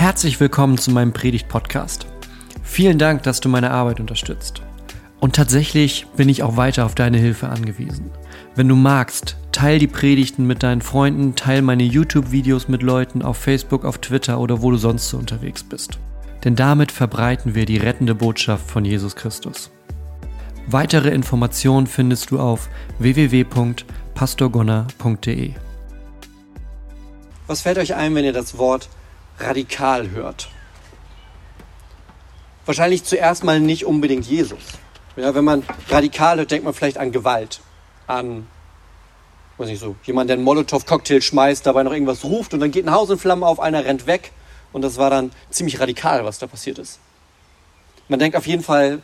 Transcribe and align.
Herzlich 0.00 0.40
willkommen 0.40 0.78
zu 0.78 0.90
meinem 0.92 1.12
Predigt-Podcast. 1.12 2.06
Vielen 2.62 2.96
Dank, 2.96 3.22
dass 3.22 3.40
du 3.40 3.50
meine 3.50 3.70
Arbeit 3.70 4.00
unterstützt. 4.00 4.62
Und 5.20 5.36
tatsächlich 5.36 6.06
bin 6.16 6.30
ich 6.30 6.42
auch 6.42 6.56
weiter 6.56 6.86
auf 6.86 6.94
deine 6.94 7.18
Hilfe 7.18 7.50
angewiesen. 7.50 8.10
Wenn 8.54 8.66
du 8.66 8.76
magst, 8.76 9.36
teil 9.52 9.78
die 9.78 9.88
Predigten 9.88 10.46
mit 10.46 10.62
deinen 10.62 10.80
Freunden, 10.80 11.34
teil 11.34 11.60
meine 11.60 11.82
YouTube-Videos 11.82 12.68
mit 12.68 12.82
Leuten 12.82 13.20
auf 13.20 13.36
Facebook, 13.36 13.84
auf 13.84 13.98
Twitter 13.98 14.40
oder 14.40 14.62
wo 14.62 14.70
du 14.70 14.78
sonst 14.78 15.10
so 15.10 15.18
unterwegs 15.18 15.62
bist. 15.62 15.98
Denn 16.44 16.56
damit 16.56 16.92
verbreiten 16.92 17.54
wir 17.54 17.66
die 17.66 17.76
rettende 17.76 18.14
Botschaft 18.14 18.70
von 18.70 18.86
Jesus 18.86 19.14
Christus. 19.14 19.70
Weitere 20.66 21.10
Informationen 21.10 21.86
findest 21.86 22.30
du 22.30 22.40
auf 22.40 22.70
www.pastorgonner.de. 23.00 25.50
Was 27.46 27.60
fällt 27.60 27.76
euch 27.76 27.94
ein, 27.94 28.14
wenn 28.14 28.24
ihr 28.24 28.32
das 28.32 28.56
Wort 28.56 28.88
radikal 29.40 30.10
hört? 30.10 30.48
Wahrscheinlich 32.66 33.04
zuerst 33.04 33.42
mal 33.42 33.58
nicht 33.58 33.84
unbedingt 33.84 34.26
Jesus. 34.26 34.60
Ja, 35.16 35.34
wenn 35.34 35.44
man 35.44 35.64
radikal 35.88 36.38
hört, 36.38 36.50
denkt 36.50 36.64
man 36.64 36.74
vielleicht 36.74 36.98
an 36.98 37.10
Gewalt, 37.10 37.60
an, 38.06 38.46
weiß 39.58 39.68
nicht 39.68 39.80
so, 39.80 39.96
jemand, 40.04 40.30
der 40.30 40.36
einen 40.36 40.44
Molotow-Cocktail 40.44 41.20
schmeißt, 41.20 41.66
dabei 41.66 41.82
noch 41.82 41.92
irgendwas 41.92 42.24
ruft 42.24 42.54
und 42.54 42.60
dann 42.60 42.70
geht 42.70 42.86
ein 42.86 42.92
Haus 42.92 43.10
in 43.10 43.18
Flammen 43.18 43.42
auf, 43.42 43.60
einer 43.60 43.84
rennt 43.84 44.06
weg 44.06 44.32
und 44.72 44.82
das 44.82 44.98
war 44.98 45.10
dann 45.10 45.32
ziemlich 45.50 45.80
radikal, 45.80 46.24
was 46.24 46.38
da 46.38 46.46
passiert 46.46 46.78
ist. 46.78 47.00
Man 48.08 48.18
denkt 48.18 48.36
auf 48.36 48.46
jeden 48.46 48.62
Fall, 48.62 49.02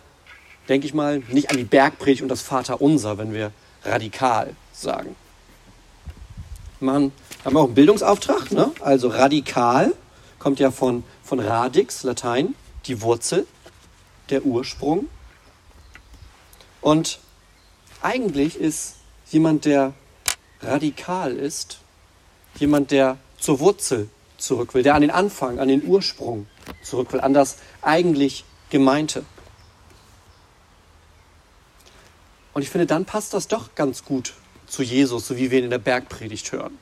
denke 0.68 0.86
ich 0.86 0.94
mal, 0.94 1.22
nicht 1.28 1.50
an 1.50 1.56
die 1.56 1.64
Bergpredigt 1.64 2.22
und 2.22 2.28
das 2.28 2.42
Vaterunser, 2.42 3.18
wenn 3.18 3.32
wir 3.32 3.52
radikal 3.84 4.54
sagen. 4.72 5.16
Man 6.80 7.12
haben 7.44 7.56
auch 7.56 7.64
einen 7.64 7.74
Bildungsauftrag, 7.74 8.52
ne? 8.52 8.70
also 8.80 9.08
radikal 9.08 9.92
kommt 10.38 10.60
ja 10.60 10.70
von, 10.70 11.04
von 11.22 11.40
radix, 11.40 12.02
Latein, 12.02 12.54
die 12.86 13.02
Wurzel, 13.02 13.46
der 14.30 14.44
Ursprung. 14.44 15.08
Und 16.80 17.20
eigentlich 18.02 18.58
ist 18.58 18.96
jemand, 19.30 19.64
der 19.64 19.94
radikal 20.60 21.32
ist, 21.36 21.78
jemand, 22.58 22.90
der 22.90 23.18
zur 23.38 23.60
Wurzel 23.60 24.08
zurück 24.38 24.74
will, 24.74 24.82
der 24.82 24.94
an 24.94 25.02
den 25.02 25.10
Anfang, 25.10 25.58
an 25.58 25.68
den 25.68 25.84
Ursprung 25.84 26.46
zurück 26.82 27.12
will, 27.12 27.20
an 27.20 27.34
das 27.34 27.58
eigentlich 27.82 28.44
Gemeinte. 28.70 29.24
Und 32.52 32.62
ich 32.62 32.70
finde, 32.70 32.86
dann 32.86 33.04
passt 33.04 33.34
das 33.34 33.48
doch 33.48 33.74
ganz 33.74 34.04
gut 34.04 34.34
zu 34.66 34.82
Jesus, 34.82 35.26
so 35.28 35.36
wie 35.36 35.50
wir 35.50 35.58
ihn 35.58 35.64
in 35.64 35.70
der 35.70 35.78
Bergpredigt 35.78 36.52
hören. 36.52 36.78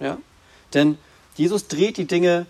Ja? 0.00 0.18
Denn 0.72 0.98
Jesus 1.34 1.68
dreht 1.68 1.96
die 1.96 2.06
Dinge 2.06 2.46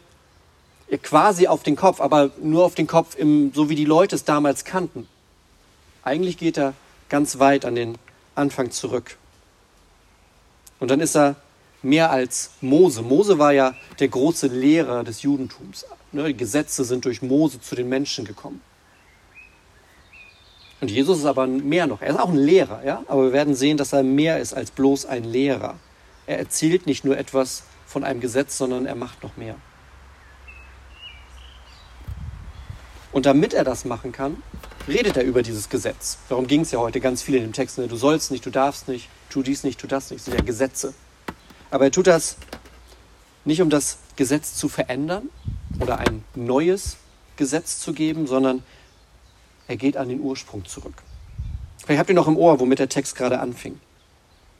quasi 1.03 1.47
auf 1.47 1.63
den 1.63 1.77
Kopf, 1.77 2.01
aber 2.01 2.31
nur 2.41 2.65
auf 2.65 2.75
den 2.75 2.87
Kopf, 2.87 3.17
im, 3.17 3.53
so 3.53 3.69
wie 3.69 3.75
die 3.75 3.85
Leute 3.85 4.15
es 4.15 4.25
damals 4.25 4.65
kannten. 4.65 5.09
Eigentlich 6.03 6.39
geht 6.39 6.57
er 6.57 6.75
ganz 7.09 7.39
weit 7.39 7.65
an 7.65 7.75
den 7.75 7.99
Anfang 8.35 8.71
zurück. 8.71 9.17
Und 10.79 10.91
dann 10.91 11.01
ist 11.01 11.17
er 11.17 11.37
mehr 11.83 12.11
als 12.11 12.51
Mose. 12.61 13.03
Mose 13.03 13.39
war 13.39 13.53
ja 13.53 13.75
der 13.99 14.09
große 14.09 14.49
Lehrer 14.49 15.05
des 15.05 15.23
Judentums. 15.23 15.87
Ne, 16.13 16.25
die 16.29 16.37
Gesetze 16.37 16.85
sind 16.85 17.05
durch 17.05 17.23
Mose 17.23 17.61
zu 17.61 17.75
den 17.75 17.89
Menschen 17.89 18.25
gekommen. 18.25 18.61
Und 20.81 20.91
Jesus 20.91 21.19
ist 21.19 21.25
aber 21.25 21.47
mehr 21.47 21.87
noch. 21.87 22.03
Er 22.03 22.11
ist 22.11 22.21
auch 22.21 22.29
ein 22.29 22.37
Lehrer, 22.37 22.85
ja? 22.85 23.03
aber 23.09 23.25
wir 23.25 23.33
werden 23.33 23.55
sehen, 23.55 23.77
dass 23.79 23.93
er 23.93 24.03
mehr 24.03 24.39
ist 24.39 24.53
als 24.53 24.71
bloß 24.71 25.07
ein 25.07 25.25
Lehrer. 25.25 25.77
Er 26.27 26.39
erzählt 26.39 26.87
nicht 26.87 27.05
nur 27.05 27.17
etwas 27.17 27.63
von 27.87 28.05
einem 28.05 28.21
Gesetz, 28.21 28.59
sondern 28.59 28.85
er 28.85 28.95
macht 28.95 29.23
noch 29.23 29.37
mehr. 29.37 29.57
Und 33.17 33.25
damit 33.25 33.55
er 33.55 33.65
das 33.65 33.87
machen 33.87 34.13
kann, 34.13 34.43
redet 34.87 35.17
er 35.17 35.25
über 35.25 35.43
dieses 35.43 35.71
Gesetz. 35.71 36.19
Darum 36.29 36.47
ging 36.47 36.61
es 36.61 36.71
ja 36.71 36.81
heute 36.81 37.01
ganz 37.01 37.23
viel 37.23 37.37
in 37.37 37.45
dem 37.45 37.55
Text. 37.55 37.79
Ne? 37.79 37.89
Du 37.89 37.97
sollst 37.97 38.31
nicht, 38.31 38.45
du 38.45 38.51
darfst 38.51 38.89
nicht, 38.89 39.09
tu 39.31 39.43
dies 39.43 39.65
nicht, 39.65 39.81
tu 39.81 39.87
das 39.87 40.11
nicht. 40.11 40.19
Das 40.19 40.25
sind 40.27 40.35
ja 40.35 40.45
Gesetze. 40.45 40.93
Aber 41.71 41.87
er 41.87 41.91
tut 41.91 42.09
das 42.09 42.37
nicht, 43.47 43.63
um 43.63 43.71
das 43.71 43.97
Gesetz 44.17 44.55
zu 44.57 44.69
verändern 44.69 45.31
oder 45.81 45.99
ein 45.99 46.25
neues 46.35 46.99
Gesetz 47.37 47.81
zu 47.81 47.95
geben, 47.95 48.27
sondern 48.27 48.63
er 49.67 49.79
geht 49.79 49.97
an 49.97 50.11
den 50.11 50.21
Ursprung 50.21 50.67
zurück. 50.67 51.03
Vielleicht 51.87 52.01
habt 52.01 52.11
ihr 52.11 52.17
noch 52.17 52.29
im 52.29 52.37
Ohr, 52.37 52.61
womit 52.61 52.81
der 52.81 52.91
Text 52.91 53.17
gerade 53.17 53.41
anfing. 53.41 53.81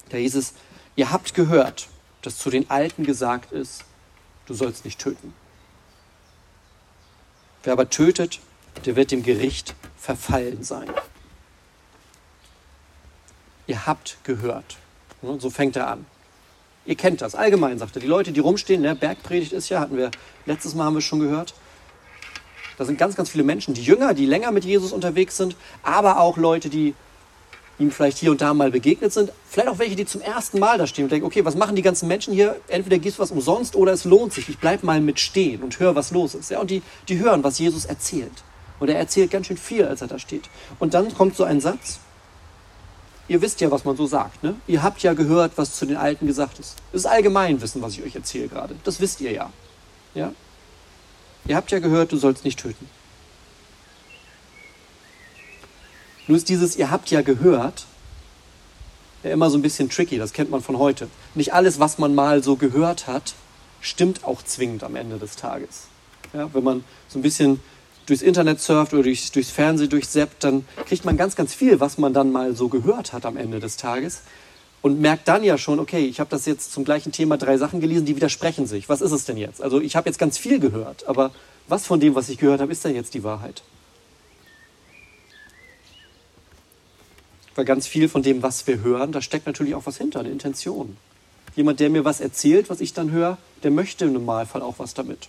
Da 0.09 0.17
hieß 0.17 0.35
es, 0.35 0.55
ihr 0.97 1.13
habt 1.13 1.35
gehört, 1.35 1.89
dass 2.23 2.39
zu 2.39 2.49
den 2.49 2.71
Alten 2.71 3.05
gesagt 3.05 3.53
ist, 3.53 3.85
du 4.47 4.55
sollst 4.55 4.87
nicht 4.87 4.99
töten. 4.99 5.35
Wer 7.67 7.73
aber 7.73 7.91
tötet, 7.91 8.39
der 8.85 8.95
wird 8.95 9.11
dem 9.11 9.25
Gericht 9.25 9.75
verfallen 9.99 10.63
sein. 10.63 10.89
Ihr 13.67 13.87
habt 13.87 14.19
gehört. 14.23 14.77
So 15.39 15.51
fängt 15.51 15.75
er 15.75 15.89
an. 15.89 16.07
Ihr 16.85 16.95
kennt 16.95 17.23
das. 17.23 17.35
Allgemein 17.35 17.77
sagt 17.81 17.97
er. 17.97 18.01
Die 18.01 18.07
Leute, 18.07 18.31
die 18.31 18.39
rumstehen, 18.39 18.83
ne, 18.83 18.95
Bergpredigt 18.95 19.53
ist 19.53 19.69
ja, 19.69 19.81
hatten 19.81 19.97
wir 19.97 20.13
letztes 20.45 20.77
Mal 20.77 20.85
haben 20.85 20.95
wir 20.95 21.01
schon 21.01 21.19
gehört. 21.19 21.55
Da 22.79 22.85
sind 22.85 22.99
ganz, 22.99 23.17
ganz 23.17 23.31
viele 23.31 23.43
Menschen, 23.43 23.75
die 23.75 23.83
jünger, 23.83 24.15
die 24.15 24.27
länger 24.27 24.53
mit 24.53 24.65
Jesus 24.65 24.93
unterwegs 24.93 25.37
sind, 25.37 25.57
aber 25.83 26.21
auch 26.21 26.37
Leute, 26.37 26.69
die 26.69 26.95
ihm 27.79 27.91
vielleicht 27.91 28.19
hier 28.19 28.31
und 28.31 28.41
da 28.41 28.55
mal 28.55 28.71
begegnet 28.71 29.13
sind. 29.13 29.33
Vielleicht 29.49 29.69
auch 29.69 29.79
welche, 29.79 29.97
die 29.97 30.07
zum 30.07 30.21
ersten 30.21 30.59
Mal 30.59 30.79
da 30.79 30.87
stehen 30.87 31.05
und 31.05 31.13
denken, 31.13 31.27
okay, 31.27 31.45
was 31.45 31.57
machen 31.57 31.77
die 31.77 31.83
ganzen 31.83 32.09
Menschen 32.09 32.33
hier? 32.33 32.57
Entweder 32.69 32.99
gibst 32.99 33.19
du 33.19 33.23
was 33.23 33.31
umsonst 33.31 33.77
oder 33.77 33.93
es 33.93 34.05
lohnt 34.05 34.33
sich. 34.33 34.49
Ich 34.49 34.59
bleibe 34.59 34.87
mal 34.87 35.01
mit 35.01 35.21
stehen 35.21 35.63
und 35.63 35.79
höre, 35.79 35.95
was 35.95 36.11
los 36.11 36.35
ist. 36.35 36.51
Ja, 36.51 36.61
und 36.61 36.71
die, 36.71 36.83
die 37.09 37.19
hören, 37.19 37.45
was 37.45 37.59
Jesus 37.59 37.85
erzählt. 37.85 38.33
Und 38.79 38.89
er 38.89 38.99
erzählt 38.99 39.31
ganz 39.31 39.47
schön 39.47 39.57
viel, 39.57 39.85
als 39.85 40.01
er 40.01 40.09
da 40.09 40.19
steht. 40.19 40.49
Und 40.79 40.95
dann 40.95 41.15
kommt 41.15 41.37
so 41.37 41.45
ein 41.45 41.61
Satz. 41.61 42.01
Ihr 43.29 43.43
wisst 43.43 43.61
ja, 43.61 43.71
was 43.71 43.85
man 43.85 43.97
so 43.97 44.07
sagt. 44.07 44.43
Ne? 44.43 44.55
Ihr 44.67 44.83
habt 44.83 45.03
ja 45.03 45.15
gehört, 45.15 45.53
was 45.57 45.77
zu 45.77 45.87
den 45.87 45.97
Alten 45.97 46.27
gesagt 46.27 46.59
ist. 46.59 46.77
Das 46.93 47.03
ist 47.03 47.07
Allgemeinwissen, 47.07 47.83
was 47.83 47.95
ich 47.95 48.05
euch 48.05 48.15
erzähle 48.15 48.49
gerade. 48.49 48.77
Das 48.85 49.01
wisst 49.01 49.21
ihr 49.21 49.33
ja. 49.33 49.51
ja. 50.15 50.33
Ihr 51.47 51.57
habt 51.57 51.71
ja 51.71 51.79
gehört, 51.81 52.13
du 52.13 52.17
sollst 52.17 52.45
nicht 52.45 52.59
töten. 52.59 52.89
Nur 56.27 56.37
ist 56.37 56.49
dieses, 56.49 56.77
ihr 56.77 56.91
habt 56.91 57.11
ja 57.11 57.23
gehört, 57.23 57.87
ja 59.23 59.31
immer 59.31 59.51
so 59.51 59.59
ein 59.59 59.63
bisschen 59.63 59.91
tricky, 59.91 60.19
das 60.19 60.33
kennt 60.33 60.51
man 60.51 60.63
von 60.63 60.79
heute. 60.79 61.09
Nicht 61.35 61.55
alles, 61.55 61.79
was 61.79 61.99
man 61.99 62.15
mal 62.15 62.43
so 62.43 62.57
gehört 62.57 63.07
hat, 63.07 63.35
stimmt 63.81 64.25
auch 64.25 64.43
zwingend 64.43 64.83
am 64.85 64.97
Ende 64.97 65.19
des 65.19 65.37
Tages. 65.37 65.85
Ja, 66.33 66.53
wenn 66.53 66.65
man 66.65 66.85
so 67.09 67.19
ein 67.19 67.23
bisschen 67.23 67.61
durchs 68.07 68.23
Internet 68.23 68.61
surft 68.61 68.93
oder 68.93 69.03
durchs, 69.05 69.33
durchs 69.33 69.51
Fernsehen 69.51 69.91
durchseppt, 69.91 70.45
dann 70.45 70.65
kriegt 70.87 71.05
man 71.05 71.17
ganz, 71.17 71.37
ganz 71.37 71.55
viel, 71.55 71.81
was 71.81 71.99
man 71.99 72.13
dann 72.13 72.33
mal 72.33 72.55
so 72.55 72.69
gehört 72.69 73.13
hat 73.13 73.27
am 73.27 73.37
Ende 73.37 73.61
des 73.61 73.77
Tages 73.77 74.23
und 74.83 75.01
merkt 75.01 75.27
dann 75.29 75.43
ja 75.43 75.59
schon, 75.59 75.81
okay, 75.81 76.07
ich 76.07 76.21
habe 76.21 76.31
das 76.31 76.47
jetzt 76.47 76.73
zum 76.73 76.85
gleichen 76.85 77.11
Thema 77.11 77.37
drei 77.37 77.59
Sachen 77.59 77.81
gelesen, 77.81 78.07
die 78.07 78.15
widersprechen 78.15 78.67
sich. 78.67 78.89
Was 78.89 79.01
ist 79.01 79.13
es 79.13 79.25
denn 79.25 79.37
jetzt? 79.37 79.61
Also 79.61 79.81
ich 79.81 79.97
habe 79.97 80.09
jetzt 80.09 80.19
ganz 80.19 80.39
viel 80.39 80.61
gehört, 80.61 81.09
aber 81.09 81.33
was 81.67 81.87
von 81.87 81.99
dem, 81.99 82.15
was 82.15 82.29
ich 82.29 82.39
gehört 82.39 82.61
habe, 82.61 82.71
ist 82.71 82.85
denn 82.85 82.95
jetzt 82.95 83.15
die 83.15 83.25
Wahrheit? 83.25 83.63
Weil 87.57 87.65
ganz 87.65 87.87
viel 87.87 88.09
von 88.09 88.23
dem, 88.23 88.43
was 88.43 88.67
wir 88.67 88.81
hören, 88.81 89.13
da 89.13 89.23
steckt 89.23 89.47
natürlich 89.47 89.75
auch 89.75 89.87
was 89.87 89.97
hinter, 89.97 90.21
eine 90.21 90.29
Intention. 90.29 90.97
Jemand, 91.57 91.81
der 91.81 91.89
mir 91.89 92.05
was 92.05 92.21
erzählt, 92.21 92.69
was 92.69 92.81
ich 92.81 92.93
dann 92.93 93.11
höre, 93.11 93.39
der 93.63 93.71
möchte 93.71 94.05
im 94.05 94.13
Normalfall 94.13 94.61
auch 94.61 94.79
was 94.79 94.93
damit. 94.93 95.29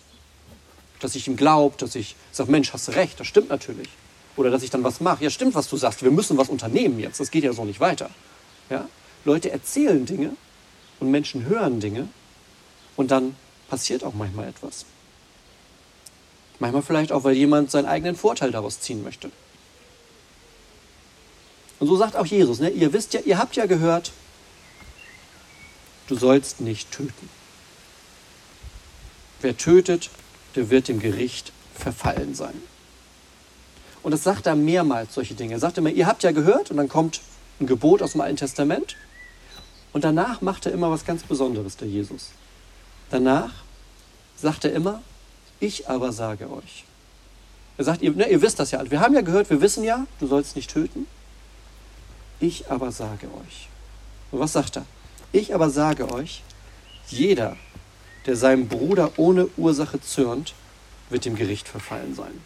Dass 1.00 1.16
ich 1.16 1.28
ihm 1.28 1.38
glaube, 1.38 1.78
dass 1.78 1.96
ich 1.96 2.16
sage, 2.34 2.52
Mensch, 2.52 2.74
hast 2.74 2.90
du 2.90 2.92
recht, 2.92 3.18
das 3.20 3.28
stimmt 3.28 3.50
natürlich. 3.50 3.88
Oder 4.36 4.52
dass 4.52 4.62
ich 4.62 4.70
dann 4.70 4.84
was 4.84 5.00
mache. 5.00 5.24
Ja, 5.24 5.30
stimmt, 5.30 5.56
was 5.56 5.70
du 5.70 5.78
sagst, 5.78 6.04
wir 6.04 6.12
müssen 6.12 6.38
was 6.38 6.50
unternehmen 6.50 7.00
jetzt, 7.00 7.20
das 7.20 7.32
geht 7.32 7.46
ja 7.46 7.54
so 7.54 7.64
nicht 7.64 7.80
weiter. 7.80 8.10
Ja? 8.70 8.88
Leute 9.24 9.50
erzählen 9.50 10.06
Dinge 10.06 10.36
und 11.00 11.10
Menschen 11.10 11.46
hören 11.46 11.80
Dinge 11.80 12.10
und 12.98 13.10
dann 13.10 13.36
passiert 13.70 14.04
auch 14.04 14.14
manchmal 14.14 14.50
etwas. 14.50 14.86
Manchmal 16.60 16.82
vielleicht 16.82 17.14
auch, 17.14 17.24
weil 17.24 17.36
jemand 17.36 17.72
seinen 17.72 17.86
eigenen 17.86 18.18
Vorteil 18.18 18.52
daraus 18.52 18.82
ziehen 18.82 19.04
möchte. 19.04 19.32
Und 21.80 21.88
so 21.88 21.96
sagt 21.96 22.16
auch 22.16 22.26
Jesus, 22.26 22.60
ne? 22.60 22.70
ihr 22.70 22.94
wisst 22.94 23.14
ja, 23.14 23.20
ihr 23.22 23.38
habt 23.38 23.56
ja 23.56 23.66
gehört, 23.66 24.12
du 26.08 26.16
sollst 26.16 26.62
nicht 26.62 26.92
töten. 26.92 27.30
Wer 29.42 29.56
tötet, 29.58 30.10
der 30.56 30.70
wird 30.70 30.88
dem 30.88 31.00
Gericht 31.00 31.52
verfallen 31.76 32.34
sein. 32.34 32.56
Und 34.02 34.12
das 34.12 34.24
sagt 34.24 34.48
er 34.48 34.56
mehrmals, 34.56 35.14
solche 35.14 35.36
Dinge. 35.36 35.54
Er 35.54 35.60
sagt 35.60 35.78
immer, 35.78 35.90
ihr 35.90 36.08
habt 36.08 36.24
ja 36.24 36.32
gehört, 36.32 36.72
und 36.72 36.78
dann 36.78 36.88
kommt 36.88 37.22
ein 37.60 37.68
Gebot 37.68 38.02
aus 38.02 38.14
dem 38.14 38.22
Alten 38.22 38.38
Testament. 38.38 38.96
Und 39.94 40.04
danach 40.04 40.42
macht 40.42 40.66
er 40.66 40.72
immer 40.72 40.90
was 40.90 41.06
ganz 41.06 41.24
Besonderes, 41.24 41.78
der 41.78 41.88
Jesus. 41.88 42.30
Danach 43.10 43.52
sagt 44.36 44.66
er 44.66 44.74
immer, 44.74 45.02
ich 45.60 45.90
aber 45.90 46.12
sage 46.12 46.52
euch. 46.52 46.86
Er 47.78 47.84
sagt, 47.84 48.02
ihr, 48.02 48.12
ne, 48.12 48.30
ihr 48.30 48.42
wisst 48.42 48.60
das 48.60 48.72
ja. 48.72 48.90
Wir 48.90 49.00
haben 49.00 49.14
ja 49.14 49.22
gehört, 49.22 49.50
wir 49.50 49.62
wissen 49.62 49.84
ja, 49.84 50.08
du 50.20 50.28
sollst 50.28 50.56
nicht 50.56 50.72
töten. 50.72 51.08
Ich 52.40 52.70
aber 52.70 52.92
sage 52.92 53.28
euch. 53.28 53.70
Und 54.32 54.40
was 54.40 54.54
sagt 54.54 54.78
er? 54.78 54.86
Ich 55.32 55.54
aber 55.54 55.70
sage 55.70 56.12
euch, 56.12 56.44
jeder, 57.08 57.58
der 58.26 58.36
seinem 58.36 58.68
Bruder 58.68 59.12
ohne 59.18 59.48
Ursache 59.58 60.00
zürnt, 60.02 60.54
wird 61.10 61.26
dem 61.26 61.36
Gericht 61.36 61.68
verfallen 61.68 62.16
sein. 62.16 62.42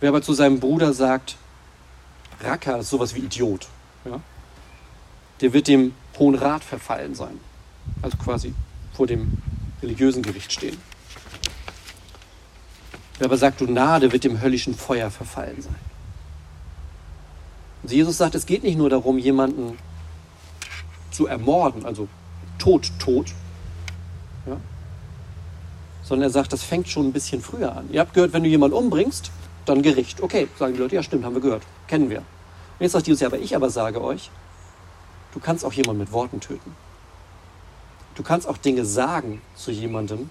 Wer 0.00 0.10
aber 0.10 0.22
zu 0.22 0.34
seinem 0.34 0.60
Bruder 0.60 0.92
sagt, 0.92 1.36
Racker 2.40 2.78
ist 2.78 2.90
sowas 2.90 3.14
wie 3.14 3.20
Idiot, 3.20 3.68
ja, 4.04 4.20
der 5.40 5.52
wird 5.52 5.68
dem 5.68 5.94
Hohen 6.18 6.34
Rat 6.34 6.64
verfallen 6.64 7.14
sein. 7.14 7.40
Also 8.02 8.16
quasi 8.16 8.54
vor 8.94 9.06
dem 9.06 9.38
religiösen 9.82 10.22
Gericht 10.22 10.52
stehen. 10.52 10.78
Wer 13.18 13.26
aber 13.26 13.36
sagt, 13.36 13.60
du 13.60 13.66
der 13.66 14.12
wird 14.12 14.24
dem 14.24 14.40
höllischen 14.40 14.74
Feuer 14.74 15.10
verfallen 15.10 15.62
sein. 15.62 15.74
Und 17.82 17.92
Jesus 17.92 18.18
sagt, 18.18 18.34
es 18.34 18.46
geht 18.46 18.62
nicht 18.62 18.76
nur 18.76 18.90
darum, 18.90 19.18
jemanden 19.18 19.78
zu 21.10 21.26
ermorden, 21.26 21.86
also 21.86 22.08
Tod, 22.58 22.90
Tod, 22.98 23.32
ja, 24.46 24.56
sondern 26.02 26.28
er 26.28 26.30
sagt, 26.30 26.52
das 26.52 26.62
fängt 26.62 26.88
schon 26.88 27.06
ein 27.06 27.12
bisschen 27.12 27.40
früher 27.40 27.74
an. 27.74 27.88
Ihr 27.90 28.00
habt 28.00 28.14
gehört, 28.14 28.32
wenn 28.32 28.42
du 28.42 28.48
jemanden 28.48 28.76
umbringst, 28.76 29.30
dann 29.64 29.82
Gericht. 29.82 30.22
Okay, 30.22 30.48
sagen 30.58 30.74
die 30.74 30.78
Leute, 30.78 30.94
ja 30.94 31.02
stimmt, 31.02 31.24
haben 31.24 31.34
wir 31.34 31.40
gehört, 31.40 31.62
kennen 31.86 32.10
wir. 32.10 32.18
Und 32.18 32.80
jetzt 32.80 32.92
sagt 32.92 33.06
Jesus, 33.06 33.20
ja, 33.20 33.28
aber 33.28 33.38
ich 33.38 33.56
aber 33.56 33.70
sage 33.70 34.02
euch, 34.02 34.30
du 35.32 35.40
kannst 35.40 35.64
auch 35.64 35.72
jemanden 35.72 36.00
mit 36.00 36.12
Worten 36.12 36.40
töten. 36.40 36.76
Du 38.14 38.22
kannst 38.22 38.46
auch 38.46 38.56
Dinge 38.56 38.84
sagen 38.84 39.42
zu 39.56 39.70
jemandem, 39.70 40.30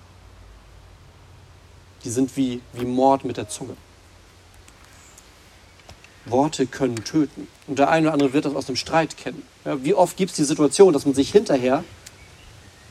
die 2.05 2.11
sind 2.11 2.37
wie, 2.37 2.61
wie 2.73 2.85
Mord 2.85 3.25
mit 3.25 3.37
der 3.37 3.49
Zunge. 3.49 3.75
Worte 6.25 6.65
können 6.65 7.03
töten. 7.03 7.47
Und 7.67 7.79
der 7.79 7.89
eine 7.89 8.07
oder 8.07 8.13
andere 8.13 8.33
wird 8.33 8.45
das 8.45 8.55
aus 8.55 8.67
dem 8.67 8.75
Streit 8.75 9.17
kennen. 9.17 9.43
Ja, 9.63 9.83
wie 9.83 9.93
oft 9.93 10.15
gibt 10.17 10.31
es 10.31 10.37
die 10.37 10.43
Situation, 10.43 10.93
dass 10.93 11.05
man 11.05 11.13
sich 11.13 11.31
hinterher 11.31 11.83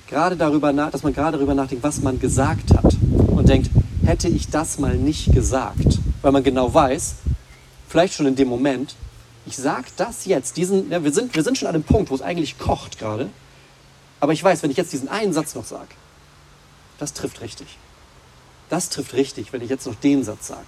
gerade 0.09 0.37
darüber 0.37 0.73
nach, 0.73 0.91
dass 0.91 1.03
man 1.03 1.15
gerade 1.15 1.39
darüber 1.39 1.55
nachdenkt, 1.55 1.83
was 1.83 2.01
man 2.01 2.21
gesagt 2.21 2.75
hat 2.75 2.97
und 3.29 3.49
denkt, 3.49 3.71
hätte 4.05 4.29
ich 4.29 4.51
das 4.51 4.79
mal 4.79 4.97
nicht 4.97 5.33
gesagt, 5.33 5.99
weil 6.23 6.33
man 6.33 6.45
genau 6.45 6.73
weiß, 6.73 7.17
vielleicht 7.89 8.15
schon 8.15 8.27
in 8.27 8.37
dem 8.37 8.49
Moment, 8.49 8.95
ich 9.47 9.57
sage 9.57 9.87
das 9.97 10.27
jetzt, 10.27 10.57
diesen, 10.57 10.91
ja, 10.91 11.03
wir, 11.03 11.13
sind, 11.13 11.35
wir 11.35 11.43
sind 11.43 11.59
schon 11.59 11.69
an 11.69 11.75
dem 11.75 11.83
Punkt, 11.83 12.11
wo 12.11 12.15
es 12.15 12.23
eigentlich 12.23 12.59
kocht 12.59 12.99
gerade, 12.99 13.31
aber 14.21 14.33
ich 14.33 14.45
weiß, 14.45 14.63
wenn 14.63 14.71
ich 14.71 14.77
jetzt 14.77 14.93
diesen 14.93 15.09
einen 15.09 15.33
Satz 15.33 15.55
noch 15.55 15.65
sage, 15.65 15.89
das 16.99 17.13
trifft 17.13 17.41
richtig. 17.41 17.79
Das 18.75 18.89
trifft 18.89 19.15
richtig, 19.15 19.53
wenn 19.53 19.63
ich 19.63 19.71
jetzt 19.71 19.87
noch 19.87 19.95
den 19.95 20.25
Satz 20.25 20.49
sage. 20.49 20.67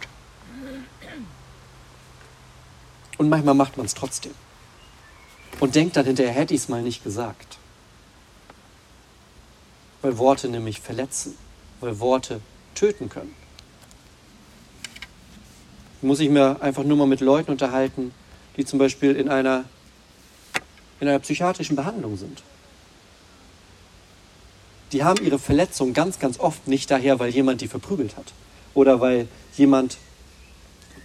Und 3.19 3.29
manchmal 3.29 3.55
macht 3.55 3.77
man 3.77 3.85
es 3.85 3.95
trotzdem. 3.95 4.31
Und 5.59 5.75
denkt 5.75 5.97
dann 5.97 6.07
hinterher, 6.07 6.33
hätte 6.33 6.55
ich 6.55 6.61
es 6.61 6.69
mal 6.69 6.83
nicht 6.83 7.03
gesagt. 7.03 7.59
Weil 10.03 10.19
Worte 10.19 10.49
nämlich 10.49 10.81
verletzen, 10.81 11.37
weil 11.81 11.99
Worte 11.99 12.41
töten 12.77 13.09
können. 13.09 13.35
Muss 16.01 16.21
ich 16.21 16.29
mir 16.29 16.63
einfach 16.63 16.85
nur 16.85 16.97
mal 16.97 17.09
mit 17.09 17.21
Leuten 17.21 17.51
unterhalten, 17.51 18.15
die 18.57 18.65
zum 18.65 18.79
Beispiel 18.79 19.17
in 19.17 19.29
einer, 19.29 19.65
in 21.01 21.09
einer 21.09 21.19
psychiatrischen 21.19 21.75
Behandlung 21.75 22.17
sind. 22.17 22.45
Die 24.93 25.03
haben 25.03 25.25
ihre 25.25 25.39
Verletzung 25.39 25.93
ganz, 25.93 26.19
ganz 26.19 26.39
oft 26.39 26.69
nicht 26.69 26.91
daher, 26.91 27.19
weil 27.19 27.31
jemand 27.31 27.61
die 27.61 27.69
verprügelt 27.69 28.17
hat. 28.17 28.33
Oder 28.75 29.01
weil 29.01 29.29
jemand, 29.57 29.99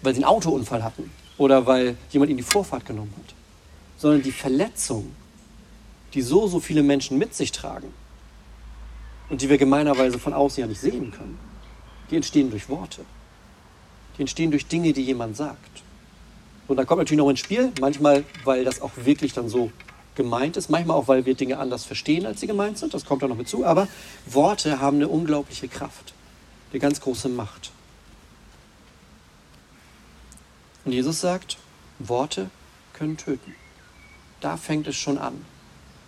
weil 0.04 0.14
sie 0.14 0.24
einen 0.24 0.30
Autounfall 0.30 0.84
hatten. 0.84 1.12
Oder 1.38 1.66
weil 1.66 1.98
jemand 2.12 2.30
ihnen 2.30 2.38
die 2.38 2.44
Vorfahrt 2.44 2.86
genommen 2.86 3.14
hat. 3.18 3.34
Sondern 3.98 4.22
die 4.22 4.32
Verletzung, 4.32 5.12
die 6.14 6.22
so, 6.22 6.48
so 6.48 6.60
viele 6.60 6.84
Menschen 6.84 7.18
mit 7.18 7.34
sich 7.34 7.52
tragen 7.52 7.94
und 9.30 9.42
die 9.42 9.50
wir 9.50 9.58
gemeinerweise 9.58 10.20
von 10.20 10.34
außen 10.34 10.62
ja 10.62 10.68
nicht 10.68 10.82
sehen 10.82 11.12
können, 11.12 11.40
die 12.10 12.18
entstehen 12.18 12.52
durch 12.52 12.68
Worte. 12.68 13.06
Die 14.18 14.22
entstehen 14.22 14.52
durch 14.52 14.68
Dinge, 14.68 14.92
die 14.92 15.04
jemand 15.04 15.38
sagt. 15.38 15.84
Und 16.68 16.78
da 16.78 16.86
kommt 16.86 17.00
natürlich 17.00 17.18
noch 17.18 17.30
ins 17.30 17.40
Spiel, 17.40 17.72
manchmal, 17.80 18.26
weil 18.44 18.66
das 18.66 18.82
auch 18.82 18.92
wirklich 18.96 19.34
dann 19.34 19.50
so 19.50 19.72
gemeint 20.16 20.58
ist, 20.58 20.70
manchmal 20.70 20.98
auch, 20.98 21.08
weil 21.08 21.26
wir 21.26 21.36
Dinge 21.36 21.58
anders 21.58 21.86
verstehen, 21.86 22.26
als 22.26 22.40
sie 22.40 22.48
gemeint 22.48 22.78
sind, 22.78 22.94
das 22.94 23.06
kommt 23.06 23.24
da 23.24 23.28
noch 23.28 23.38
mit 23.38 23.48
zu, 23.48 23.66
aber 23.66 23.88
Worte 24.26 24.80
haben 24.80 24.98
eine 24.98 25.08
unglaubliche 25.08 25.68
Kraft, 25.68 26.14
eine 26.72 26.80
ganz 26.80 27.02
große 27.02 27.30
Macht. 27.30 27.72
Und 30.84 30.92
Jesus 30.92 31.22
sagt, 31.22 31.58
Worte 32.00 32.50
können 32.94 33.18
töten. 33.18 33.56
Da 34.40 34.58
fängt 34.58 34.88
es 34.88 34.96
schon 34.96 35.18
an. 35.18 35.46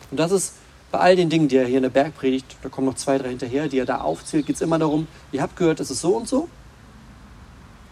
Und 0.10 0.20
das 0.20 0.32
ist 0.32 0.56
bei 0.92 1.00
all 1.00 1.16
den 1.16 1.30
Dingen, 1.30 1.48
die 1.48 1.58
er 1.58 1.66
hier 1.66 1.78
in 1.78 1.84
der 1.84 1.90
Bergpredigt, 1.90 2.58
da 2.62 2.70
kommen 2.70 2.86
noch 2.86 2.96
zwei, 2.96 3.18
drei 3.18 3.30
hinterher, 3.30 3.68
die 3.68 3.80
er 3.80 3.86
da 3.86 4.02
aufzählt, 4.02 4.46
geht 4.46 4.56
es 4.56 4.62
immer 4.62 4.78
darum, 4.78 5.08
ihr 5.32 5.42
habt 5.42 5.56
gehört, 5.56 5.80
es 5.80 5.90
ist 5.90 6.02
so 6.02 6.16
und 6.16 6.28
so. 6.28 6.50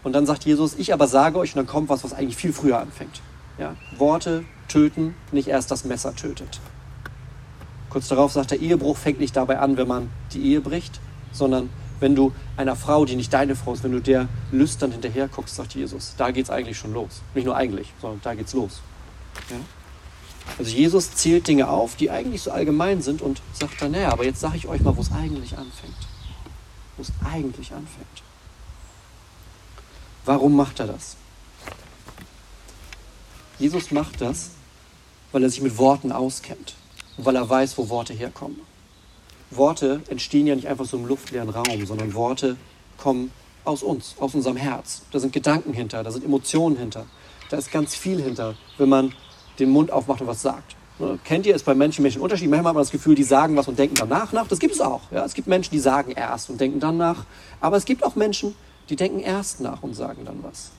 Und 0.04 0.12
dann 0.12 0.26
sagt 0.26 0.44
Jesus, 0.44 0.74
ich 0.74 0.92
aber 0.92 1.06
sage 1.06 1.38
euch, 1.38 1.52
und 1.54 1.56
dann 1.56 1.66
kommt 1.66 1.88
was, 1.88 2.04
was 2.04 2.12
eigentlich 2.12 2.36
viel 2.36 2.52
früher 2.52 2.78
anfängt. 2.78 3.20
Ja? 3.58 3.76
Worte 3.98 4.44
töten, 4.72 5.14
nicht 5.32 5.48
erst 5.48 5.70
das 5.70 5.84
Messer 5.84 6.16
tötet. 6.16 6.60
Kurz 7.90 8.08
darauf 8.08 8.32
sagt 8.32 8.52
er, 8.52 8.58
Ehebruch 8.58 8.96
fängt 8.96 9.20
nicht 9.20 9.36
dabei 9.36 9.58
an, 9.58 9.76
wenn 9.76 9.86
man 9.86 10.10
die 10.32 10.42
Ehe 10.42 10.60
bricht, 10.62 10.98
sondern 11.30 11.68
wenn 12.00 12.14
du 12.14 12.32
einer 12.56 12.74
Frau, 12.74 13.04
die 13.04 13.16
nicht 13.16 13.32
deine 13.32 13.54
Frau 13.54 13.74
ist, 13.74 13.84
wenn 13.84 13.92
du 13.92 14.00
der 14.00 14.28
lüstern 14.50 14.90
hinterher 14.90 15.28
guckst, 15.28 15.56
sagt 15.56 15.74
Jesus, 15.74 16.14
da 16.16 16.30
geht 16.30 16.46
es 16.46 16.50
eigentlich 16.50 16.78
schon 16.78 16.94
los. 16.94 17.20
Nicht 17.34 17.44
nur 17.44 17.54
eigentlich, 17.54 17.92
sondern 18.00 18.20
da 18.22 18.34
geht's 18.34 18.54
los. 18.54 18.80
Ja? 19.50 19.56
Also 20.58 20.70
Jesus 20.70 21.14
zählt 21.14 21.46
Dinge 21.46 21.68
auf, 21.68 21.94
die 21.94 22.10
eigentlich 22.10 22.42
so 22.42 22.50
allgemein 22.50 23.02
sind 23.02 23.22
und 23.22 23.42
sagt 23.52 23.80
dann, 23.80 23.92
naja, 23.92 24.10
aber 24.10 24.24
jetzt 24.24 24.40
sage 24.40 24.56
ich 24.56 24.66
euch 24.66 24.80
mal, 24.80 24.96
wo 24.96 25.02
es 25.02 25.12
eigentlich 25.12 25.56
anfängt. 25.56 25.94
Wo 26.96 27.02
es 27.02 27.12
eigentlich 27.24 27.72
anfängt. 27.72 28.22
Warum 30.24 30.56
macht 30.56 30.80
er 30.80 30.86
das? 30.86 31.16
Jesus 33.58 33.90
macht 33.90 34.20
das, 34.20 34.50
weil 35.32 35.42
er 35.42 35.50
sich 35.50 35.62
mit 35.62 35.78
Worten 35.78 36.12
auskennt 36.12 36.74
und 37.16 37.24
weil 37.24 37.36
er 37.36 37.48
weiß, 37.48 37.76
wo 37.78 37.88
Worte 37.88 38.12
herkommen. 38.12 38.60
Worte 39.50 40.00
entstehen 40.08 40.46
ja 40.46 40.54
nicht 40.54 40.68
einfach 40.68 40.86
so 40.86 40.96
im 40.96 41.06
luftleeren 41.06 41.50
Raum, 41.50 41.84
sondern 41.84 42.14
Worte 42.14 42.56
kommen 42.96 43.32
aus 43.64 43.82
uns, 43.82 44.14
aus 44.18 44.34
unserem 44.34 44.56
Herz. 44.56 45.02
Da 45.10 45.18
sind 45.18 45.32
Gedanken 45.32 45.72
hinter, 45.72 46.02
da 46.02 46.10
sind 46.10 46.24
Emotionen 46.24 46.76
hinter, 46.76 47.06
da 47.50 47.56
ist 47.56 47.70
ganz 47.70 47.94
viel 47.94 48.20
hinter, 48.20 48.54
wenn 48.78 48.88
man 48.88 49.12
den 49.58 49.70
Mund 49.70 49.90
aufmacht 49.90 50.20
und 50.20 50.26
was 50.26 50.42
sagt. 50.42 50.76
Ne, 50.98 51.18
kennt 51.24 51.46
ihr 51.46 51.54
es 51.54 51.62
bei 51.62 51.74
Menschen, 51.74 52.02
Menschen 52.02 52.20
Unterschied? 52.20 52.48
Manchmal 52.48 52.70
hat 52.70 52.74
man 52.74 52.82
das 52.82 52.90
Gefühl, 52.90 53.14
die 53.14 53.24
sagen 53.24 53.56
was 53.56 53.68
und 53.68 53.78
denken 53.78 53.94
danach 53.94 54.32
nach. 54.32 54.46
Das 54.46 54.58
gibt 54.58 54.74
es 54.74 54.80
auch. 54.80 55.00
Ja? 55.10 55.24
Es 55.24 55.34
gibt 55.34 55.48
Menschen, 55.48 55.72
die 55.72 55.78
sagen 55.78 56.12
erst 56.12 56.50
und 56.50 56.60
denken 56.60 56.80
dann 56.80 56.96
nach. 56.96 57.24
Aber 57.60 57.76
es 57.76 57.84
gibt 57.84 58.04
auch 58.04 58.14
Menschen, 58.14 58.54
die 58.88 58.96
denken 58.96 59.20
erst 59.20 59.60
nach 59.60 59.82
und 59.82 59.94
sagen 59.94 60.24
dann 60.24 60.42
was. 60.42 60.70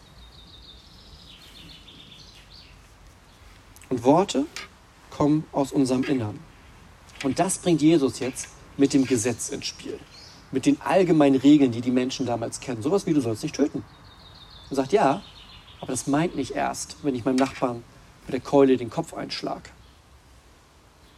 Und 3.93 4.03
Worte 4.03 4.47
kommen 5.11 5.45
aus 5.51 5.71
unserem 5.71 6.03
Innern. 6.05 6.39
Und 7.23 7.37
das 7.37 7.59
bringt 7.59 7.79
Jesus 7.79 8.17
jetzt 8.17 8.47
mit 8.75 8.91
dem 8.91 9.05
Gesetz 9.05 9.49
ins 9.49 9.67
Spiel. 9.67 9.99
Mit 10.51 10.65
den 10.65 10.81
allgemeinen 10.81 11.35
Regeln, 11.35 11.71
die 11.71 11.81
die 11.81 11.91
Menschen 11.91 12.25
damals 12.25 12.59
kennen. 12.59 12.81
Sowas 12.81 13.05
wie 13.05 13.13
du 13.13 13.21
sollst 13.21 13.43
nicht 13.43 13.53
töten. 13.53 13.85
Und 14.71 14.75
sagt, 14.75 14.93
ja, 14.93 15.21
aber 15.79 15.91
das 15.91 16.07
meint 16.07 16.35
nicht 16.35 16.55
erst, 16.55 16.95
wenn 17.03 17.13
ich 17.13 17.23
meinem 17.23 17.35
Nachbarn 17.35 17.83
mit 18.25 18.33
der 18.33 18.39
Keule 18.39 18.77
den 18.77 18.89
Kopf 18.89 19.13
einschlag. 19.13 19.69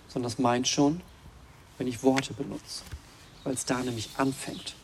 Sondern 0.10 0.29
das 0.29 0.38
meint 0.38 0.67
schon, 0.67 1.00
wenn 1.77 1.88
ich 1.88 2.03
Worte 2.03 2.34
benutze. 2.34 2.84
Weil 3.46 3.53
es 3.53 3.63
da 3.63 3.82
nämlich 3.82 4.10
anfängt. 4.17 4.75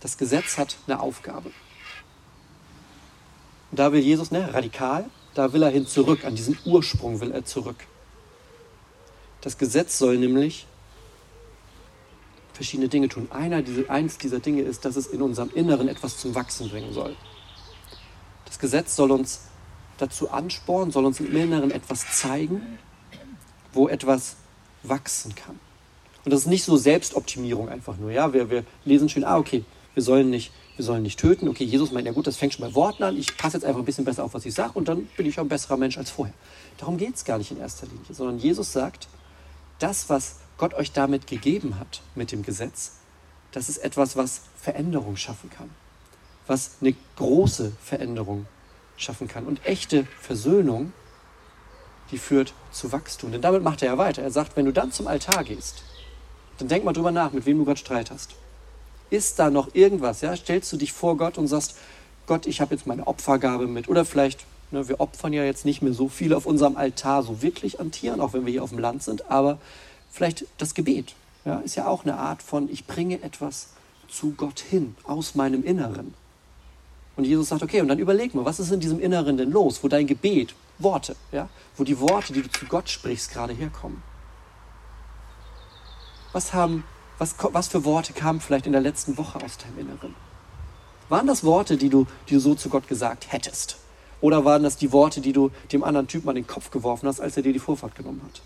Das 0.00 0.18
Gesetz 0.18 0.58
hat 0.58 0.76
eine 0.88 0.98
Aufgabe. 0.98 1.52
Und 3.70 3.78
da 3.78 3.92
will 3.92 4.00
Jesus, 4.00 4.30
ne, 4.30 4.52
radikal, 4.52 5.06
da 5.34 5.52
will 5.52 5.62
er 5.62 5.70
hin 5.70 5.86
zurück, 5.86 6.24
an 6.24 6.34
diesen 6.34 6.58
Ursprung 6.64 7.20
will 7.20 7.32
er 7.32 7.44
zurück. 7.44 7.76
Das 9.40 9.58
Gesetz 9.58 9.98
soll 9.98 10.16
nämlich 10.18 10.66
verschiedene 12.52 12.88
Dinge 12.88 13.08
tun. 13.08 13.28
Einer, 13.30 13.62
diese, 13.62 13.88
eins 13.90 14.18
dieser 14.18 14.40
Dinge 14.40 14.62
ist, 14.62 14.84
dass 14.84 14.96
es 14.96 15.06
in 15.06 15.20
unserem 15.20 15.50
Inneren 15.54 15.88
etwas 15.88 16.18
zum 16.18 16.34
Wachsen 16.34 16.70
bringen 16.70 16.92
soll. 16.92 17.14
Das 18.46 18.58
Gesetz 18.58 18.96
soll 18.96 19.10
uns 19.10 19.42
dazu 19.98 20.30
anspornen, 20.30 20.90
soll 20.90 21.04
uns 21.04 21.20
im 21.20 21.36
Inneren 21.36 21.70
etwas 21.70 22.18
zeigen, 22.18 22.78
wo 23.72 23.88
etwas 23.88 24.36
wachsen 24.82 25.34
kann. 25.34 25.58
Und 26.24 26.32
das 26.32 26.40
ist 26.40 26.46
nicht 26.46 26.64
so 26.64 26.76
Selbstoptimierung 26.76 27.68
einfach 27.68 27.98
nur. 27.98 28.10
Ja, 28.10 28.32
wir, 28.32 28.50
wir 28.50 28.64
lesen 28.84 29.08
schön, 29.08 29.24
ah, 29.24 29.36
okay, 29.36 29.64
wir 29.94 30.02
sollen 30.02 30.30
nicht 30.30 30.52
wir 30.76 30.84
sollen 30.84 31.02
nicht 31.02 31.18
töten. 31.18 31.48
Okay, 31.48 31.64
Jesus 31.64 31.90
meint, 31.90 32.06
ja 32.06 32.12
gut, 32.12 32.26
das 32.26 32.36
fängt 32.36 32.54
schon 32.54 32.66
bei 32.66 32.74
Worten 32.74 33.02
an. 33.02 33.16
Ich 33.16 33.36
passe 33.36 33.56
jetzt 33.56 33.64
einfach 33.64 33.80
ein 33.80 33.84
bisschen 33.84 34.04
besser 34.04 34.24
auf, 34.24 34.34
was 34.34 34.44
ich 34.46 34.54
sage 34.54 34.72
und 34.74 34.88
dann 34.88 35.06
bin 35.16 35.26
ich 35.26 35.38
auch 35.38 35.44
ein 35.44 35.48
besserer 35.48 35.76
Mensch 35.76 35.98
als 35.98 36.10
vorher. 36.10 36.34
Darum 36.78 36.96
geht 36.98 37.14
es 37.14 37.24
gar 37.24 37.38
nicht 37.38 37.50
in 37.50 37.58
erster 37.58 37.86
Linie, 37.86 38.12
sondern 38.12 38.38
Jesus 38.38 38.72
sagt, 38.72 39.08
das, 39.78 40.08
was 40.08 40.36
Gott 40.58 40.74
euch 40.74 40.92
damit 40.92 41.26
gegeben 41.26 41.78
hat, 41.78 42.02
mit 42.14 42.32
dem 42.32 42.42
Gesetz, 42.42 42.92
das 43.52 43.68
ist 43.68 43.78
etwas, 43.78 44.16
was 44.16 44.42
Veränderung 44.56 45.16
schaffen 45.16 45.50
kann. 45.50 45.70
Was 46.46 46.76
eine 46.80 46.94
große 47.16 47.72
Veränderung 47.82 48.46
schaffen 48.96 49.28
kann. 49.28 49.46
Und 49.46 49.64
echte 49.66 50.06
Versöhnung 50.20 50.92
die 52.10 52.18
führt 52.18 52.52
zu 52.70 52.92
Wachstum. 52.92 53.32
Denn 53.32 53.40
damit 53.40 53.62
macht 53.62 53.82
er 53.82 53.88
ja 53.88 53.98
weiter. 53.98 54.22
Er 54.22 54.30
sagt, 54.30 54.56
wenn 54.56 54.64
du 54.64 54.72
dann 54.72 54.92
zum 54.92 55.06
Altar 55.06 55.44
gehst, 55.44 55.82
dann 56.58 56.68
denk 56.68 56.84
mal 56.84 56.92
drüber 56.92 57.10
nach, 57.10 57.32
mit 57.32 57.46
wem 57.46 57.58
du 57.58 57.64
Gott 57.64 57.78
Streit 57.78 58.10
hast. 58.10 58.34
Ist 59.10 59.38
da 59.38 59.50
noch 59.50 59.74
irgendwas? 59.74 60.20
Ja? 60.20 60.36
Stellst 60.36 60.72
du 60.72 60.76
dich 60.76 60.92
vor 60.92 61.16
Gott 61.16 61.38
und 61.38 61.46
sagst, 61.46 61.76
Gott, 62.26 62.46
ich 62.46 62.60
habe 62.60 62.74
jetzt 62.74 62.86
meine 62.86 63.06
Opfergabe 63.06 63.66
mit. 63.66 63.88
Oder 63.88 64.04
vielleicht, 64.04 64.44
ne, 64.70 64.88
wir 64.88 65.00
opfern 65.00 65.32
ja 65.32 65.44
jetzt 65.44 65.64
nicht 65.64 65.82
mehr 65.82 65.92
so 65.92 66.08
viel 66.08 66.34
auf 66.34 66.46
unserem 66.46 66.76
Altar, 66.76 67.22
so 67.22 67.42
wirklich 67.42 67.78
an 67.80 67.92
Tieren, 67.92 68.20
auch 68.20 68.32
wenn 68.32 68.44
wir 68.44 68.52
hier 68.52 68.64
auf 68.64 68.70
dem 68.70 68.80
Land 68.80 69.02
sind, 69.02 69.30
aber 69.30 69.58
vielleicht 70.10 70.46
das 70.58 70.74
Gebet. 70.74 71.14
Ja, 71.44 71.60
ist 71.60 71.76
ja 71.76 71.86
auch 71.86 72.04
eine 72.04 72.16
Art 72.16 72.42
von, 72.42 72.68
ich 72.68 72.86
bringe 72.86 73.22
etwas 73.22 73.68
zu 74.08 74.32
Gott 74.32 74.58
hin, 74.58 74.96
aus 75.04 75.36
meinem 75.36 75.62
Inneren. 75.62 76.14
Und 77.16 77.24
Jesus 77.24 77.48
sagt, 77.48 77.62
okay, 77.62 77.80
und 77.80 77.88
dann 77.88 77.98
überleg 77.98 78.34
mal, 78.34 78.44
was 78.44 78.60
ist 78.60 78.72
in 78.72 78.80
diesem 78.80 79.00
Inneren 79.00 79.36
denn 79.36 79.50
los, 79.50 79.82
wo 79.82 79.88
dein 79.88 80.06
Gebet, 80.06 80.54
Worte, 80.78 81.16
ja, 81.32 81.48
wo 81.76 81.84
die 81.84 81.98
Worte, 82.00 82.32
die 82.32 82.42
du 82.42 82.50
zu 82.50 82.66
Gott 82.66 82.88
sprichst, 82.88 83.32
gerade 83.32 83.54
herkommen. 83.54 84.02
Was 86.32 86.52
haben, 86.52 86.84
was, 87.18 87.34
was 87.52 87.68
für 87.68 87.84
Worte 87.84 88.12
kamen 88.12 88.40
vielleicht 88.40 88.66
in 88.66 88.72
der 88.72 88.80
letzten 88.80 89.16
Woche 89.16 89.42
aus 89.42 89.56
deinem 89.58 89.78
Inneren? 89.78 90.14
Waren 91.08 91.26
das 91.26 91.44
Worte, 91.44 91.76
die 91.76 91.88
du, 91.88 92.06
die 92.28 92.34
du 92.34 92.40
so 92.40 92.54
zu 92.54 92.68
Gott 92.68 92.88
gesagt 92.88 93.32
hättest? 93.32 93.78
Oder 94.20 94.44
waren 94.44 94.62
das 94.62 94.76
die 94.76 94.92
Worte, 94.92 95.20
die 95.20 95.32
du 95.32 95.50
dem 95.72 95.84
anderen 95.84 96.08
Typen 96.08 96.28
an 96.28 96.34
den 96.34 96.46
Kopf 96.46 96.70
geworfen 96.70 97.06
hast, 97.06 97.20
als 97.20 97.36
er 97.36 97.42
dir 97.42 97.52
die 97.52 97.58
Vorfahrt 97.58 97.94
genommen 97.94 98.22
hat? 98.24 98.42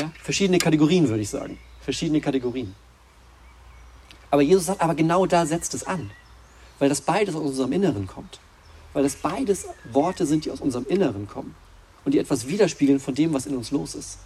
Ja? 0.00 0.12
Verschiedene 0.22 0.58
Kategorien, 0.58 1.08
würde 1.08 1.22
ich 1.22 1.30
sagen. 1.30 1.58
Verschiedene 1.80 2.20
Kategorien. 2.20 2.74
Aber 4.30 4.42
Jesus 4.42 4.66
sagt, 4.66 4.82
aber 4.82 4.94
genau 4.94 5.26
da 5.26 5.46
setzt 5.46 5.74
es 5.74 5.84
an. 5.84 6.10
Weil 6.78 6.88
das 6.88 7.00
beides 7.00 7.34
aus 7.34 7.42
unserem 7.42 7.72
Inneren 7.72 8.06
kommt. 8.06 8.38
Weil 8.92 9.02
das 9.02 9.16
beides 9.16 9.66
Worte 9.92 10.26
sind, 10.26 10.44
die 10.44 10.50
aus 10.50 10.60
unserem 10.60 10.86
Inneren 10.86 11.26
kommen. 11.26 11.54
Und 12.04 12.12
die 12.12 12.18
etwas 12.18 12.46
widerspiegeln 12.46 13.00
von 13.00 13.14
dem, 13.14 13.32
was 13.32 13.46
in 13.46 13.56
uns 13.56 13.70
los 13.70 13.94
ist. 13.94 14.18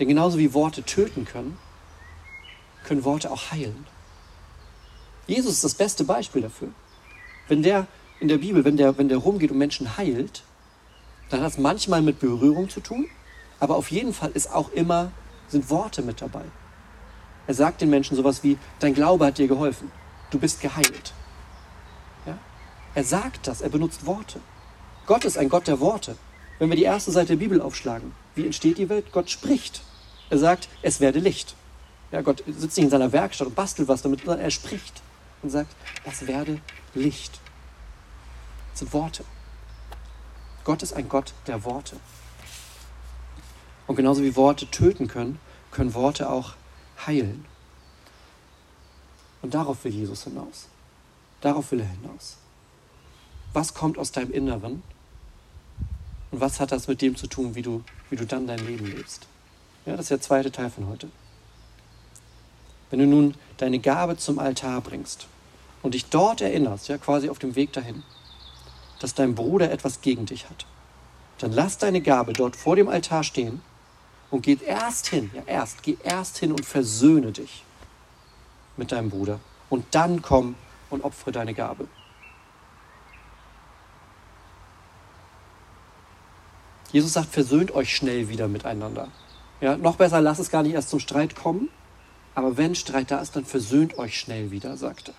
Denn 0.00 0.08
genauso 0.08 0.38
wie 0.38 0.54
Worte 0.54 0.82
töten 0.82 1.26
können, 1.26 1.58
können 2.84 3.04
Worte 3.04 3.30
auch 3.30 3.50
heilen. 3.50 3.86
Jesus 5.26 5.52
ist 5.54 5.64
das 5.64 5.74
beste 5.74 6.04
Beispiel 6.04 6.40
dafür. 6.40 6.68
Wenn 7.48 7.62
der 7.62 7.86
in 8.18 8.28
der 8.28 8.38
Bibel, 8.38 8.64
wenn 8.64 8.78
der, 8.78 8.96
wenn 8.96 9.08
der 9.08 9.18
rumgeht 9.18 9.50
und 9.50 9.58
Menschen 9.58 9.98
heilt, 9.98 10.42
dann 11.28 11.42
hat 11.42 11.52
es 11.52 11.58
manchmal 11.58 12.00
mit 12.00 12.18
Berührung 12.18 12.70
zu 12.70 12.80
tun, 12.80 13.08
aber 13.60 13.76
auf 13.76 13.90
jeden 13.90 14.14
Fall 14.14 14.30
ist 14.32 14.52
auch 14.52 14.72
immer, 14.72 15.12
sind 15.48 15.68
Worte 15.68 16.02
mit 16.02 16.22
dabei. 16.22 16.44
Er 17.46 17.54
sagt 17.54 17.82
den 17.82 17.90
Menschen 17.90 18.16
sowas 18.16 18.42
wie, 18.42 18.56
dein 18.78 18.94
Glaube 18.94 19.26
hat 19.26 19.38
dir 19.38 19.48
geholfen, 19.48 19.92
du 20.30 20.38
bist 20.38 20.60
geheilt. 20.60 21.12
Ja? 22.26 22.38
Er 22.94 23.04
sagt 23.04 23.46
das, 23.46 23.60
er 23.60 23.68
benutzt 23.68 24.06
Worte. 24.06 24.40
Gott 25.06 25.24
ist 25.24 25.36
ein 25.36 25.48
Gott 25.48 25.68
der 25.68 25.80
Worte. 25.80 26.16
Wenn 26.58 26.70
wir 26.70 26.76
die 26.76 26.84
erste 26.84 27.10
Seite 27.10 27.28
der 27.28 27.36
Bibel 27.36 27.60
aufschlagen, 27.60 28.12
wie 28.34 28.46
entsteht 28.46 28.78
die 28.78 28.88
Welt? 28.88 29.12
Gott 29.12 29.30
spricht. 29.30 29.82
Er 30.30 30.38
sagt, 30.38 30.68
es 30.82 31.00
werde 31.00 31.18
Licht. 31.18 31.54
Ja, 32.12 32.22
Gott 32.22 32.42
sitzt 32.46 32.76
nicht 32.76 32.84
in 32.84 32.90
seiner 32.90 33.12
Werkstatt 33.12 33.48
und 33.48 33.54
bastelt 33.54 33.88
was 33.88 34.02
damit, 34.02 34.20
sondern 34.20 34.40
er 34.40 34.50
spricht 34.50 35.02
und 35.42 35.50
sagt, 35.50 35.74
es 36.04 36.26
werde 36.26 36.60
Licht. 36.94 37.40
Das 38.70 38.80
sind 38.80 38.92
Worte. 38.92 39.24
Gott 40.64 40.82
ist 40.82 40.92
ein 40.92 41.08
Gott 41.08 41.34
der 41.46 41.64
Worte. 41.64 41.96
Und 43.86 43.96
genauso 43.96 44.22
wie 44.22 44.36
Worte 44.36 44.70
töten 44.70 45.08
können, 45.08 45.38
können 45.70 45.94
Worte 45.94 46.30
auch 46.30 46.54
heilen. 47.06 47.44
Und 49.42 49.54
darauf 49.54 49.84
will 49.84 49.92
Jesus 49.92 50.24
hinaus. 50.24 50.68
Darauf 51.40 51.72
will 51.72 51.80
er 51.80 51.88
hinaus. 51.88 52.36
Was 53.52 53.74
kommt 53.74 53.98
aus 53.98 54.12
deinem 54.12 54.30
Inneren 54.30 54.82
und 56.30 56.40
was 56.40 56.60
hat 56.60 56.70
das 56.70 56.86
mit 56.86 57.02
dem 57.02 57.16
zu 57.16 57.26
tun, 57.26 57.54
wie 57.54 57.62
du, 57.62 57.82
wie 58.10 58.16
du 58.16 58.26
dann 58.26 58.46
dein 58.46 58.64
Leben 58.64 58.86
lebst? 58.86 59.26
Ja, 59.90 59.96
das 59.96 60.04
ist 60.04 60.10
der 60.10 60.20
zweite 60.20 60.52
Teil 60.52 60.70
von 60.70 60.86
heute. 60.86 61.08
Wenn 62.90 63.00
du 63.00 63.06
nun 63.06 63.34
deine 63.56 63.80
Gabe 63.80 64.16
zum 64.16 64.38
Altar 64.38 64.80
bringst 64.82 65.26
und 65.82 65.94
dich 65.94 66.06
dort 66.06 66.40
erinnerst, 66.40 66.86
ja, 66.86 66.96
quasi 66.96 67.28
auf 67.28 67.40
dem 67.40 67.56
Weg 67.56 67.72
dahin, 67.72 68.04
dass 69.00 69.14
dein 69.14 69.34
Bruder 69.34 69.72
etwas 69.72 70.00
gegen 70.00 70.26
dich 70.26 70.48
hat, 70.48 70.64
dann 71.38 71.50
lass 71.50 71.76
deine 71.76 72.02
Gabe 72.02 72.34
dort 72.34 72.54
vor 72.54 72.76
dem 72.76 72.86
Altar 72.86 73.24
stehen 73.24 73.62
und 74.30 74.42
geht 74.42 74.62
erst 74.62 75.08
hin, 75.08 75.32
ja 75.34 75.42
erst, 75.46 75.82
geh 75.82 75.96
erst 76.04 76.38
hin 76.38 76.52
und 76.52 76.64
versöhne 76.64 77.32
dich 77.32 77.64
mit 78.76 78.92
deinem 78.92 79.10
Bruder. 79.10 79.40
Und 79.70 79.86
dann 79.90 80.22
komm 80.22 80.54
und 80.88 81.02
opfere 81.02 81.32
deine 81.32 81.52
Gabe. 81.52 81.88
Jesus 86.92 87.12
sagt, 87.12 87.32
versöhnt 87.32 87.72
euch 87.72 87.92
schnell 87.92 88.28
wieder 88.28 88.46
miteinander. 88.46 89.08
Ja, 89.60 89.76
noch 89.76 89.96
besser, 89.96 90.20
lasst 90.20 90.40
es 90.40 90.50
gar 90.50 90.62
nicht 90.62 90.74
erst 90.74 90.88
zum 90.88 91.00
Streit 91.00 91.34
kommen. 91.34 91.68
Aber 92.34 92.56
wenn 92.56 92.74
Streit 92.74 93.10
da 93.10 93.18
ist, 93.18 93.36
dann 93.36 93.44
versöhnt 93.44 93.98
euch 93.98 94.18
schnell 94.18 94.50
wieder, 94.50 94.76
sagt 94.76 95.08
er. 95.08 95.14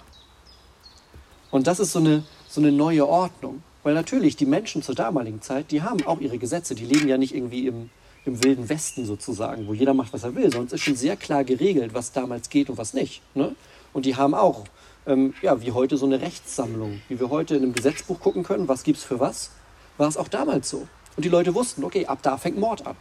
Und 1.51 1.67
das 1.67 1.79
ist 1.79 1.91
so 1.91 1.99
eine, 1.99 2.23
so 2.47 2.61
eine 2.61 2.71
neue 2.71 3.07
Ordnung. 3.07 3.61
Weil 3.83 3.93
natürlich 3.93 4.35
die 4.35 4.45
Menschen 4.45 4.81
zur 4.81 4.95
damaligen 4.95 5.41
Zeit, 5.41 5.71
die 5.71 5.81
haben 5.81 6.05
auch 6.05 6.19
ihre 6.19 6.37
Gesetze. 6.37 6.75
Die 6.75 6.85
leben 6.85 7.07
ja 7.07 7.17
nicht 7.17 7.35
irgendwie 7.35 7.67
im, 7.67 7.89
im 8.25 8.43
wilden 8.43 8.69
Westen 8.69 9.05
sozusagen, 9.05 9.67
wo 9.67 9.73
jeder 9.73 9.93
macht, 9.93 10.13
was 10.13 10.23
er 10.23 10.35
will. 10.35 10.51
Sonst 10.51 10.73
ist 10.73 10.81
schon 10.81 10.95
sehr 10.95 11.15
klar 11.15 11.43
geregelt, 11.43 11.93
was 11.93 12.11
damals 12.11 12.49
geht 12.49 12.69
und 12.69 12.77
was 12.77 12.93
nicht. 12.93 13.21
Ne? 13.35 13.55
Und 13.93 14.05
die 14.05 14.15
haben 14.15 14.33
auch, 14.33 14.65
ähm, 15.05 15.33
ja, 15.41 15.61
wie 15.61 15.71
heute 15.71 15.97
so 15.97 16.05
eine 16.05 16.21
Rechtssammlung. 16.21 17.01
Wie 17.09 17.19
wir 17.19 17.29
heute 17.29 17.55
in 17.55 17.63
einem 17.63 17.73
Gesetzbuch 17.73 18.19
gucken 18.19 18.43
können, 18.43 18.67
was 18.67 18.83
gibt's 18.83 19.03
für 19.03 19.19
was, 19.19 19.51
war 19.97 20.07
es 20.07 20.17
auch 20.17 20.27
damals 20.27 20.69
so. 20.69 20.87
Und 21.17 21.25
die 21.25 21.29
Leute 21.29 21.53
wussten, 21.53 21.83
okay, 21.83 22.05
ab 22.05 22.19
da 22.21 22.37
fängt 22.37 22.57
Mord 22.57 22.87
an. 22.87 22.95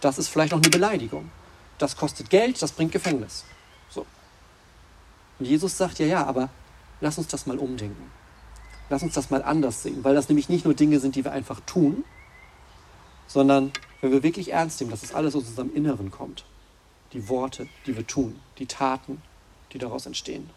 Das 0.00 0.18
ist 0.18 0.28
vielleicht 0.28 0.52
noch 0.52 0.60
eine 0.60 0.70
Beleidigung. 0.70 1.30
Das 1.78 1.96
kostet 1.96 2.30
Geld, 2.30 2.60
das 2.60 2.72
bringt 2.72 2.92
Gefängnis. 2.92 3.44
So. 3.90 4.06
Und 5.38 5.46
Jesus 5.46 5.76
sagt, 5.76 5.98
ja, 5.98 6.06
ja, 6.06 6.26
aber 6.26 6.50
lass 7.00 7.18
uns 7.18 7.28
das 7.28 7.46
mal 7.46 7.58
umdenken. 7.58 8.10
Lass 8.90 9.02
uns 9.02 9.14
das 9.14 9.30
mal 9.30 9.42
anders 9.42 9.82
sehen, 9.82 10.02
weil 10.02 10.14
das 10.14 10.28
nämlich 10.28 10.48
nicht 10.48 10.64
nur 10.64 10.74
Dinge 10.74 10.98
sind, 10.98 11.14
die 11.14 11.24
wir 11.24 11.32
einfach 11.32 11.60
tun, 11.60 12.04
sondern 13.26 13.72
wenn 14.00 14.12
wir 14.12 14.22
wirklich 14.22 14.52
ernst 14.52 14.80
nehmen, 14.80 14.90
dass 14.90 15.02
das 15.02 15.14
alles 15.14 15.36
aus 15.36 15.44
unserem 15.44 15.74
Inneren 15.74 16.10
kommt. 16.10 16.44
Die 17.12 17.28
Worte, 17.28 17.68
die 17.86 17.96
wir 17.96 18.06
tun, 18.06 18.40
die 18.58 18.66
Taten, 18.66 19.22
die 19.72 19.78
daraus 19.78 20.06
entstehen. 20.06 20.50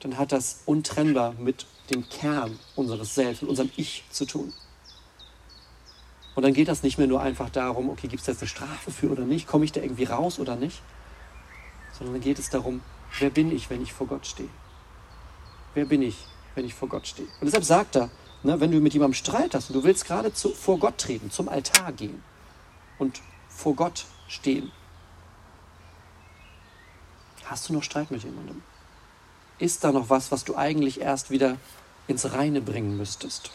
Dann 0.00 0.18
hat 0.18 0.32
das 0.32 0.62
untrennbar 0.66 1.34
mit 1.38 1.66
dem 1.90 2.08
Kern 2.08 2.58
unseres 2.74 3.14
Selbst, 3.14 3.42
mit 3.42 3.50
unserem 3.50 3.70
Ich 3.76 4.04
zu 4.10 4.24
tun. 4.26 4.52
Und 6.36 6.42
dann 6.42 6.52
geht 6.52 6.68
das 6.68 6.82
nicht 6.82 6.98
mehr 6.98 7.06
nur 7.06 7.22
einfach 7.22 7.48
darum, 7.48 7.88
okay, 7.88 8.08
gibt 8.08 8.20
es 8.20 8.26
jetzt 8.26 8.42
eine 8.42 8.48
Strafe 8.48 8.90
für 8.90 9.10
oder 9.10 9.24
nicht, 9.24 9.48
komme 9.48 9.64
ich 9.64 9.72
da 9.72 9.80
irgendwie 9.80 10.04
raus 10.04 10.38
oder 10.38 10.54
nicht, 10.54 10.82
sondern 11.92 12.16
dann 12.16 12.22
geht 12.22 12.38
es 12.38 12.50
darum, 12.50 12.82
wer 13.18 13.30
bin 13.30 13.50
ich, 13.50 13.70
wenn 13.70 13.82
ich 13.82 13.94
vor 13.94 14.06
Gott 14.06 14.26
stehe? 14.26 14.50
Wer 15.72 15.86
bin 15.86 16.02
ich, 16.02 16.26
wenn 16.54 16.66
ich 16.66 16.74
vor 16.74 16.90
Gott 16.90 17.06
stehe? 17.06 17.26
Und 17.40 17.46
deshalb 17.46 17.64
sagt 17.64 17.96
er, 17.96 18.10
ne, 18.42 18.60
wenn 18.60 18.70
du 18.70 18.80
mit 18.80 18.92
jemandem 18.92 19.14
Streit 19.14 19.54
hast 19.54 19.70
und 19.70 19.76
du 19.76 19.84
willst 19.84 20.04
gerade 20.04 20.32
zu, 20.34 20.50
vor 20.50 20.78
Gott 20.78 20.98
treten, 20.98 21.30
zum 21.30 21.48
Altar 21.48 21.92
gehen 21.92 22.22
und 22.98 23.22
vor 23.48 23.74
Gott 23.74 24.04
stehen, 24.28 24.70
hast 27.46 27.66
du 27.66 27.72
noch 27.72 27.82
Streit 27.82 28.10
mit 28.10 28.22
jemandem? 28.24 28.62
Ist 29.58 29.84
da 29.84 29.90
noch 29.90 30.10
was, 30.10 30.30
was 30.30 30.44
du 30.44 30.54
eigentlich 30.54 31.00
erst 31.00 31.30
wieder 31.30 31.56
ins 32.08 32.30
Reine 32.34 32.60
bringen 32.60 32.98
müsstest? 32.98 33.52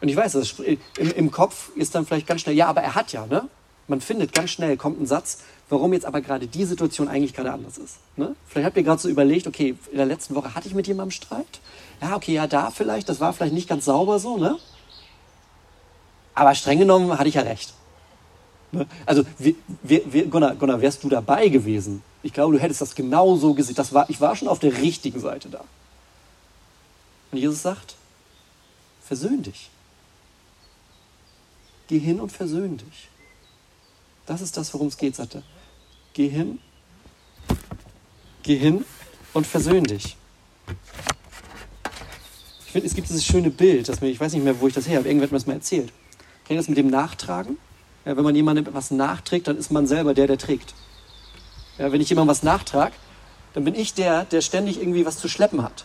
Und 0.00 0.08
ich 0.08 0.16
weiß, 0.16 0.32
das 0.32 0.58
im, 0.58 0.78
im 0.96 1.30
Kopf 1.30 1.70
ist 1.76 1.94
dann 1.94 2.06
vielleicht 2.06 2.26
ganz 2.26 2.40
schnell, 2.42 2.56
ja, 2.56 2.66
aber 2.66 2.80
er 2.80 2.94
hat 2.94 3.12
ja, 3.12 3.26
ne? 3.26 3.48
Man 3.86 4.00
findet 4.00 4.32
ganz 4.32 4.50
schnell, 4.50 4.76
kommt 4.76 5.00
ein 5.00 5.06
Satz, 5.06 5.38
warum 5.68 5.92
jetzt 5.92 6.06
aber 6.06 6.20
gerade 6.20 6.46
die 6.46 6.64
Situation 6.64 7.08
eigentlich 7.08 7.34
gerade 7.34 7.52
anders 7.52 7.76
ist. 7.76 7.96
Ne? 8.16 8.36
Vielleicht 8.46 8.66
habt 8.66 8.76
ihr 8.76 8.84
gerade 8.84 9.02
so 9.02 9.08
überlegt, 9.08 9.48
okay, 9.48 9.74
in 9.90 9.96
der 9.96 10.06
letzten 10.06 10.36
Woche 10.36 10.54
hatte 10.54 10.68
ich 10.68 10.74
mit 10.74 10.86
jemandem 10.86 11.10
Streit. 11.10 11.60
Ja, 12.00 12.14
okay, 12.14 12.34
ja, 12.34 12.46
da 12.46 12.70
vielleicht, 12.70 13.08
das 13.08 13.18
war 13.18 13.32
vielleicht 13.32 13.52
nicht 13.52 13.68
ganz 13.68 13.86
sauber 13.86 14.20
so, 14.20 14.36
ne? 14.36 14.58
Aber 16.34 16.54
streng 16.54 16.78
genommen 16.78 17.18
hatte 17.18 17.28
ich 17.28 17.34
ja 17.34 17.42
recht. 17.42 17.74
Ne? 18.70 18.86
Also, 19.06 19.24
wir, 19.38 19.54
wir, 19.82 20.26
Gunnar, 20.26 20.54
Gunnar, 20.54 20.80
wärst 20.80 21.02
du 21.02 21.08
dabei 21.08 21.48
gewesen? 21.48 22.02
Ich 22.22 22.32
glaube, 22.32 22.54
du 22.54 22.62
hättest 22.62 22.80
das 22.80 22.94
genau 22.94 23.36
so 23.36 23.54
gesehen. 23.54 23.74
Das 23.74 23.92
war, 23.92 24.08
ich 24.08 24.20
war 24.20 24.36
schon 24.36 24.48
auf 24.48 24.60
der 24.60 24.76
richtigen 24.78 25.18
Seite 25.18 25.48
da. 25.48 25.64
Und 27.32 27.38
Jesus 27.38 27.62
sagt, 27.62 27.96
versöhn 29.02 29.42
dich. 29.42 29.70
Geh 31.90 31.98
hin 31.98 32.20
und 32.20 32.30
versöhn 32.30 32.76
dich. 32.76 33.08
Das 34.24 34.40
ist 34.40 34.56
das, 34.56 34.72
worum 34.72 34.86
es 34.86 34.96
geht, 34.96 35.16
sagt 35.16 35.34
er. 35.34 35.42
Geh 36.12 36.28
hin, 36.28 36.60
geh 38.44 38.56
hin 38.56 38.84
und 39.32 39.44
versöhn 39.44 39.82
dich. 39.82 40.16
Ich 42.64 42.70
finde, 42.70 42.86
es 42.86 42.94
gibt 42.94 43.08
dieses 43.08 43.24
schöne 43.24 43.50
Bild, 43.50 43.88
das 43.88 44.00
mir, 44.00 44.06
ich 44.06 44.20
weiß 44.20 44.32
nicht 44.34 44.44
mehr, 44.44 44.60
wo 44.60 44.68
ich 44.68 44.74
das 44.74 44.86
her 44.86 44.98
habe, 44.98 45.08
irgendwer 45.08 45.24
hat 45.24 45.32
mir 45.32 45.38
das 45.38 45.48
mal 45.48 45.54
erzählt. 45.54 45.92
Kennt 46.44 46.50
ihr 46.50 46.56
das 46.58 46.68
mit 46.68 46.78
dem 46.78 46.90
Nachtragen? 46.90 47.58
Ja, 48.04 48.16
wenn 48.16 48.22
man 48.22 48.36
jemandem 48.36 48.68
etwas 48.68 48.92
nachträgt, 48.92 49.48
dann 49.48 49.56
ist 49.56 49.72
man 49.72 49.88
selber 49.88 50.14
der, 50.14 50.28
der 50.28 50.38
trägt. 50.38 50.74
Ja, 51.76 51.90
wenn 51.90 52.00
ich 52.00 52.08
jemandem 52.08 52.30
was 52.30 52.44
nachtrage, 52.44 52.92
dann 53.52 53.64
bin 53.64 53.74
ich 53.74 53.94
der, 53.94 54.26
der 54.26 54.42
ständig 54.42 54.80
irgendwie 54.80 55.04
was 55.06 55.18
zu 55.18 55.26
schleppen 55.28 55.64
hat. 55.64 55.84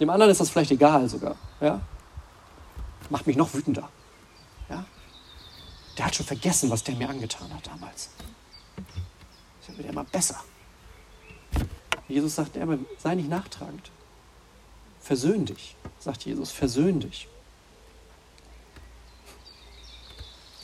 Dem 0.00 0.08
anderen 0.08 0.32
ist 0.32 0.40
das 0.40 0.48
vielleicht 0.48 0.70
egal 0.70 1.10
sogar. 1.10 1.36
Ja? 1.60 1.82
Macht 3.10 3.26
mich 3.26 3.36
noch 3.36 3.52
wütender. 3.54 3.88
Ja? 4.68 4.84
Der 5.98 6.06
hat 6.06 6.14
schon 6.14 6.26
vergessen, 6.26 6.70
was 6.70 6.82
der 6.82 6.96
mir 6.96 7.08
angetan 7.08 7.52
hat 7.54 7.66
damals. 7.66 8.10
Das 9.66 9.76
wird 9.76 9.88
immer 9.88 10.04
besser. 10.04 10.42
Jesus 12.08 12.34
sagt, 12.34 12.58
sei 12.98 13.14
nicht 13.14 13.28
nachtragend. 13.28 13.90
Versöhn 15.00 15.44
dich, 15.44 15.76
sagt 15.98 16.24
Jesus, 16.24 16.50
versöhn 16.50 17.00
dich. 17.00 17.28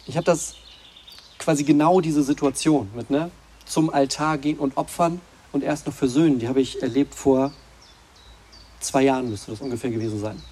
Ich 0.06 0.16
habe 0.16 0.24
das 0.24 0.54
quasi 1.38 1.64
genau 1.64 2.00
diese 2.00 2.22
Situation 2.22 2.90
mit, 2.94 3.10
ne? 3.10 3.30
Zum 3.66 3.90
Altar 3.90 4.38
gehen 4.38 4.58
und 4.58 4.76
opfern 4.76 5.20
und 5.52 5.62
erst 5.62 5.86
noch 5.86 5.94
versöhnen. 5.94 6.38
Die 6.38 6.48
habe 6.48 6.60
ich 6.60 6.82
erlebt 6.82 7.14
vor 7.14 7.52
zwei 8.80 9.02
Jahren, 9.02 9.28
müsste 9.28 9.50
das 9.50 9.60
ungefähr 9.60 9.90
gewesen 9.90 10.20
sein. 10.20 10.42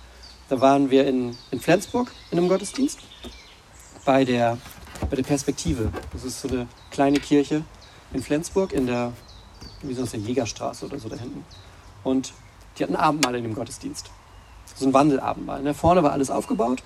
Da 0.49 0.61
waren 0.61 0.91
wir 0.91 1.07
in, 1.07 1.37
in 1.51 1.61
Flensburg 1.61 2.13
in 2.31 2.39
einem 2.39 2.49
Gottesdienst 2.49 3.01
bei 4.05 4.25
der, 4.25 4.59
bei 5.11 5.17
der 5.17 5.25
Perspektive. 5.25 5.91
Das 6.13 6.23
ist 6.25 6.41
so 6.41 6.49
eine 6.49 6.69
kleine 6.91 7.19
Kirche 7.19 7.65
in 8.13 8.23
Flensburg 8.23 8.73
in 8.73 8.87
der, 8.87 9.13
wie 9.83 9.95
das 9.95 10.13
denn, 10.13 10.25
Jägerstraße 10.25 10.87
oder 10.87 11.01
so 11.01 11.09
da 11.09 11.17
hinten. 11.17 11.45
Und 12.05 12.33
die 12.79 12.85
hatten 12.85 12.95
Abendmahl 12.95 13.35
in 13.35 13.43
dem 13.43 13.55
Gottesdienst. 13.55 14.11
So 14.77 14.87
ein 14.87 14.95
Wandelabendmahl. 14.95 15.63
Ne? 15.63 15.75
Vorne 15.75 16.03
war 16.05 16.13
alles 16.13 16.31
aufgebaut 16.31 16.83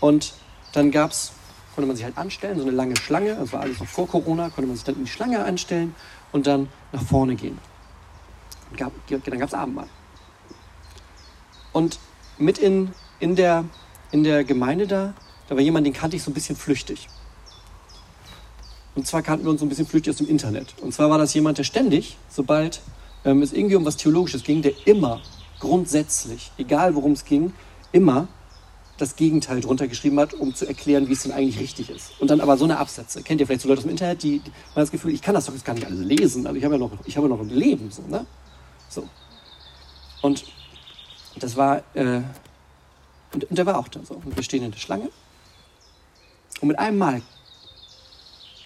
und 0.00 0.34
dann 0.72 0.90
gab 0.90 1.10
es, 1.10 1.32
konnte 1.74 1.86
man 1.86 1.96
sich 1.96 2.04
halt 2.04 2.18
anstellen, 2.18 2.58
so 2.58 2.64
eine 2.64 2.72
lange 2.72 2.96
Schlange, 2.96 3.34
das 3.36 3.52
war 3.52 3.60
alles 3.60 3.80
noch 3.80 3.86
vor 3.86 4.08
Corona, 4.08 4.50
konnte 4.50 4.66
man 4.66 4.76
sich 4.76 4.84
dann 4.84 4.96
in 4.96 5.04
die 5.04 5.10
Schlange 5.10 5.42
anstellen 5.42 5.94
und 6.32 6.46
dann 6.46 6.68
nach 6.92 7.02
vorne 7.02 7.34
gehen. 7.34 7.58
Und 8.70 8.76
gab, 8.76 8.92
dann 9.08 9.38
gab 9.38 9.48
es 9.48 9.54
Abendmahl. 9.54 9.88
Und 11.72 11.98
mit 12.40 12.58
in, 12.58 12.90
in, 13.18 13.36
der, 13.36 13.64
in 14.10 14.24
der 14.24 14.44
Gemeinde 14.44 14.86
da, 14.86 15.14
da 15.48 15.54
war 15.54 15.62
jemand, 15.62 15.86
den 15.86 15.92
kannte 15.92 16.16
ich 16.16 16.22
so 16.22 16.30
ein 16.30 16.34
bisschen 16.34 16.56
flüchtig. 16.56 17.08
Und 18.94 19.06
zwar 19.06 19.22
kannten 19.22 19.44
wir 19.44 19.50
uns 19.50 19.60
so 19.60 19.66
ein 19.66 19.68
bisschen 19.68 19.86
flüchtig 19.86 20.10
aus 20.10 20.18
dem 20.18 20.28
Internet. 20.28 20.74
Und 20.80 20.92
zwar 20.92 21.10
war 21.10 21.18
das 21.18 21.32
jemand, 21.34 21.58
der 21.58 21.64
ständig, 21.64 22.16
sobald 22.28 22.80
ähm, 23.24 23.42
es 23.42 23.52
irgendwie 23.52 23.76
um 23.76 23.84
was 23.84 23.96
Theologisches 23.96 24.42
ging, 24.42 24.62
der 24.62 24.72
immer 24.86 25.20
grundsätzlich, 25.60 26.50
egal 26.58 26.94
worum 26.94 27.12
es 27.12 27.24
ging, 27.24 27.52
immer 27.92 28.28
das 28.98 29.16
Gegenteil 29.16 29.60
drunter 29.60 29.88
geschrieben 29.88 30.18
hat, 30.20 30.34
um 30.34 30.54
zu 30.54 30.66
erklären, 30.66 31.08
wie 31.08 31.12
es 31.12 31.22
denn 31.22 31.32
eigentlich 31.32 31.58
richtig 31.58 31.90
ist. 31.90 32.12
Und 32.20 32.30
dann 32.30 32.40
aber 32.40 32.56
so 32.56 32.64
eine 32.64 32.78
Absätze. 32.78 33.22
Kennt 33.22 33.40
ihr 33.40 33.46
vielleicht 33.46 33.62
so 33.62 33.68
Leute 33.68 33.78
aus 33.78 33.84
dem 33.84 33.90
Internet, 33.90 34.22
die, 34.22 34.40
die 34.40 34.50
haben 34.50 34.74
das 34.74 34.90
Gefühl, 34.90 35.12
ich 35.14 35.22
kann 35.22 35.34
das 35.34 35.46
doch 35.46 35.54
jetzt 35.54 35.64
gar 35.64 35.72
nicht 35.74 35.86
alles 35.86 36.00
lesen, 36.00 36.46
aber 36.46 36.56
ich 36.56 36.64
habe 36.64 36.74
ja 36.74 36.78
noch, 36.78 36.92
ich 37.06 37.16
habe 37.16 37.28
noch 37.28 37.40
ein 37.40 37.48
Leben. 37.48 37.90
So, 37.90 38.02
ne? 38.02 38.26
so. 38.88 39.08
Und 40.20 40.44
das 41.42 41.56
war, 41.56 41.82
äh, 41.94 42.22
und, 43.32 43.44
und 43.44 43.56
der 43.56 43.66
war 43.66 43.78
auch 43.78 43.88
da 43.88 44.00
so. 44.04 44.14
Und 44.14 44.36
wir 44.36 44.42
stehen 44.42 44.62
in 44.62 44.70
der 44.70 44.78
Schlange. 44.78 45.10
Und 46.60 46.68
mit 46.68 46.78
einem 46.78 46.98
Mal 46.98 47.22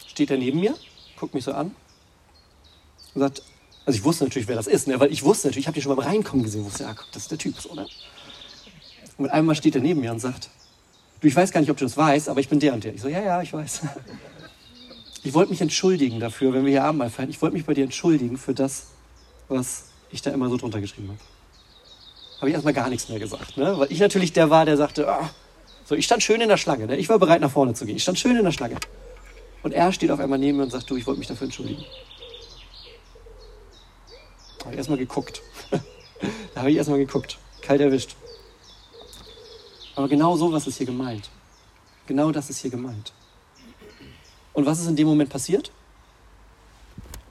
steht 0.07 0.31
er 0.31 0.39
neben 0.39 0.61
mir, 0.61 0.75
guckt 1.17 1.35
mich 1.35 1.45
so 1.45 1.53
an 1.53 1.75
und 3.15 3.21
sagt, 3.21 3.43
also 3.87 3.97
ich 3.97 4.05
wusste 4.05 4.25
natürlich, 4.25 4.49
wer 4.49 4.57
das 4.57 4.67
ist, 4.67 4.89
ne? 4.89 4.99
weil 4.99 5.13
ich 5.13 5.23
wusste 5.25 5.49
natürlich, 5.49 5.65
ich 5.65 5.67
habe 5.67 5.75
die 5.75 5.83
schon 5.83 5.95
beim 5.95 6.05
Reinkommen 6.07 6.43
gesehen, 6.43 6.65
wusste, 6.65 6.85
ja, 6.85 6.95
guck, 6.95 7.11
das 7.13 7.23
ist 7.23 7.31
der 7.31 7.39
Typ, 7.39 7.61
so, 7.61 7.75
ne? 7.75 7.87
Und 9.17 9.25
mit 9.25 9.31
einem 9.31 9.47
Mal 9.47 9.55
steht 9.55 9.75
er 9.77 9.81
neben 9.81 10.01
mir 10.01 10.11
und 10.11 10.19
sagt, 10.19 10.49
du, 11.21 11.29
ich 11.29 11.37
weiß 11.37 11.53
gar 11.53 11.61
nicht, 11.61 11.71
ob 11.71 11.77
du 11.77 11.85
das 11.85 11.97
weißt, 11.97 12.29
aber 12.29 12.41
ich 12.41 12.49
bin 12.49 12.59
der 12.59 12.75
und 12.75 12.83
der. 12.83 12.95
Ich 12.95 13.03
so, 13.03 13.09
ja, 13.09 13.23
ja, 13.23 13.43
ich 13.43 13.53
weiß. 13.53 13.83
Ich 15.23 15.33
wollte 15.33 15.51
mich 15.51 15.61
entschuldigen 15.61 16.21
dafür, 16.21 16.53
wenn 16.53 16.65
wir 16.65 16.71
hier 16.71 16.85
Abendmahl 16.85 17.09
feiern, 17.09 17.31
ich 17.31 17.41
wollte 17.41 17.57
mich 17.57 17.65
bei 17.65 17.73
dir 17.73 17.85
entschuldigen 17.85 18.37
für 18.37 18.53
das, 18.53 18.89
was 19.49 19.85
ich 20.11 20.21
da 20.21 20.31
immer 20.31 20.49
so 20.51 20.57
drunter 20.57 20.81
geschrieben 20.83 21.09
habe. 21.09 21.19
Habe 22.45 22.51
ich 22.51 22.55
erstmal 22.57 22.75
gar 22.75 22.91
nichts 22.91 23.09
mehr 23.09 23.19
gesagt, 23.19 23.57
ne? 23.57 23.79
weil 23.79 23.91
ich 23.91 24.01
natürlich 24.01 24.35
der 24.35 24.51
war, 24.51 24.67
der 24.67 24.77
sagte, 24.77 25.07
oh. 25.09 25.27
so, 25.87 25.95
ich 25.95 26.05
stand 26.05 26.23
schön 26.23 26.43
in 26.43 26.51
der 26.51 26.59
Schlange, 26.59 26.87
ne? 26.87 26.95
ich 26.99 27.09
war 27.09 27.19
bereit 27.19 27.41
nach 27.41 27.51
vorne 27.51 27.73
zu 27.73 27.87
gehen, 27.87 27.97
ich 27.97 28.03
stand 28.03 28.19
schön 28.19 28.37
in 28.37 28.45
der 28.45 28.53
Schlange. 28.53 28.77
Und 29.63 29.73
er 29.73 29.91
steht 29.93 30.11
auf 30.11 30.21
einmal 30.21 30.39
neben 30.39 30.59
mir 30.59 30.65
und 30.65 30.71
sagt, 30.71 30.91
du, 30.91 30.97
ich 30.97 31.07
wollte 31.07 31.21
mich 31.21 31.29
dafür 31.29 31.47
entschuldigen. 31.47 31.83
Da 34.59 34.65
habe 34.67 34.75
ich 34.75 34.77
erstmal 34.77 34.99
geguckt. 34.99 35.41
da 36.55 36.61
habe 36.61 36.71
ich 36.71 36.77
erstmal 36.77 36.99
geguckt. 36.99 37.39
Kalt 37.63 37.81
erwischt. 37.81 38.15
Aber 39.97 40.07
genau 40.07 40.37
so 40.37 40.53
was 40.53 40.67
ist 40.67 40.77
hier 40.77 40.85
gemeint. 40.85 41.31
Genau 42.07 42.31
das 42.31 42.51
ist 42.51 42.59
hier 42.59 42.71
gemeint. 42.71 43.15
Und 44.53 44.67
was 44.67 44.81
ist 44.81 44.87
in 44.89 44.97
dem 44.97 45.07
Moment 45.07 45.31
passiert? 45.31 45.73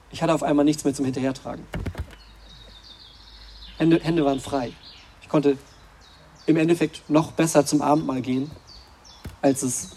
Ich 0.10 0.24
hatte 0.24 0.34
auf 0.34 0.42
einmal 0.42 0.66
nichts 0.66 0.84
mehr 0.84 0.96
zum 0.96 1.06
Hinterhertragen. 1.06 1.68
Hände, 3.78 4.00
Hände 4.00 4.26
waren 4.26 4.40
frei. 4.40 4.74
Konnte 5.34 5.58
im 6.46 6.58
Endeffekt 6.58 7.10
noch 7.10 7.32
besser 7.32 7.66
zum 7.66 7.82
Abendmahl 7.82 8.22
gehen, 8.22 8.52
als 9.42 9.64
es 9.64 9.96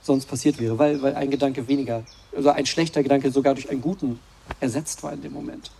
sonst 0.00 0.24
passiert 0.24 0.58
wäre, 0.58 0.78
weil, 0.78 1.02
weil 1.02 1.14
ein 1.14 1.30
Gedanke 1.30 1.68
weniger, 1.68 2.04
also 2.34 2.48
ein 2.48 2.64
schlechter 2.64 3.02
Gedanke 3.02 3.30
sogar 3.30 3.52
durch 3.52 3.68
einen 3.68 3.82
guten 3.82 4.18
ersetzt 4.58 5.02
war 5.02 5.12
in 5.12 5.20
dem 5.20 5.34
Moment. 5.34 5.70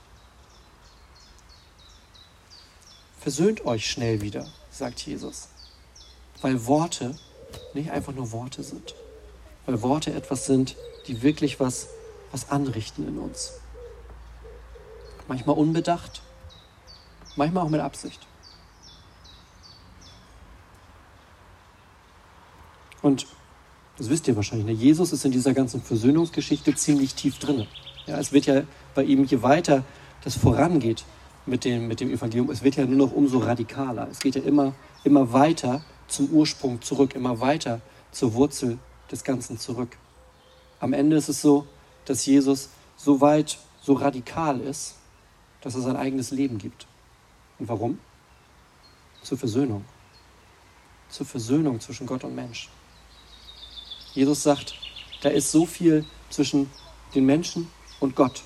Versöhnt 3.18 3.64
euch 3.64 3.90
schnell 3.90 4.20
wieder, 4.20 4.46
sagt 4.70 5.00
Jesus, 5.06 5.48
weil 6.42 6.66
Worte 6.66 7.16
nicht 7.72 7.90
einfach 7.92 8.12
nur 8.12 8.30
Worte 8.30 8.62
sind, 8.62 8.94
weil 9.64 9.80
Worte 9.80 10.12
etwas 10.12 10.44
sind, 10.44 10.76
die 11.06 11.22
wirklich 11.22 11.58
was, 11.60 11.88
was 12.30 12.50
anrichten 12.50 13.08
in 13.08 13.16
uns. 13.16 13.54
Manchmal 15.28 15.56
unbedacht, 15.56 16.20
manchmal 17.36 17.64
auch 17.64 17.70
mit 17.70 17.80
Absicht. 17.80 18.20
Und 23.06 23.28
das 23.98 24.10
wisst 24.10 24.26
ihr 24.26 24.34
wahrscheinlich, 24.34 24.66
ne? 24.66 24.72
Jesus 24.72 25.12
ist 25.12 25.24
in 25.24 25.30
dieser 25.30 25.54
ganzen 25.54 25.80
Versöhnungsgeschichte 25.80 26.74
ziemlich 26.74 27.14
tief 27.14 27.38
drin. 27.38 27.68
Ja, 28.04 28.18
es 28.18 28.32
wird 28.32 28.46
ja 28.46 28.64
bei 28.96 29.04
ihm, 29.04 29.22
je 29.24 29.42
weiter 29.42 29.84
das 30.24 30.34
vorangeht 30.34 31.04
mit 31.46 31.64
dem, 31.64 31.86
mit 31.86 32.00
dem 32.00 32.10
Evangelium, 32.10 32.50
es 32.50 32.64
wird 32.64 32.74
ja 32.74 32.84
nur 32.84 33.06
noch 33.06 33.12
umso 33.12 33.38
radikaler. 33.38 34.08
Es 34.10 34.18
geht 34.18 34.34
ja 34.34 34.42
immer, 34.42 34.74
immer 35.04 35.32
weiter 35.32 35.84
zum 36.08 36.30
Ursprung 36.30 36.82
zurück, 36.82 37.14
immer 37.14 37.38
weiter 37.38 37.80
zur 38.10 38.34
Wurzel 38.34 38.78
des 39.08 39.22
Ganzen 39.22 39.56
zurück. 39.56 39.96
Am 40.80 40.92
Ende 40.92 41.14
ist 41.14 41.28
es 41.28 41.40
so, 41.40 41.64
dass 42.06 42.26
Jesus 42.26 42.70
so 42.96 43.20
weit, 43.20 43.58
so 43.80 43.92
radikal 43.92 44.58
ist, 44.58 44.96
dass 45.60 45.76
er 45.76 45.82
sein 45.82 45.96
eigenes 45.96 46.32
Leben 46.32 46.58
gibt. 46.58 46.88
Und 47.60 47.68
warum? 47.68 48.00
Zur 49.22 49.38
Versöhnung. 49.38 49.84
Zur 51.08 51.24
Versöhnung 51.24 51.78
zwischen 51.78 52.08
Gott 52.08 52.24
und 52.24 52.34
Mensch. 52.34 52.68
Jesus 54.16 54.42
sagt, 54.42 54.74
da 55.20 55.28
ist 55.28 55.52
so 55.52 55.66
viel 55.66 56.04
zwischen 56.30 56.70
den 57.14 57.26
Menschen 57.26 57.70
und 58.00 58.16
Gott, 58.16 58.42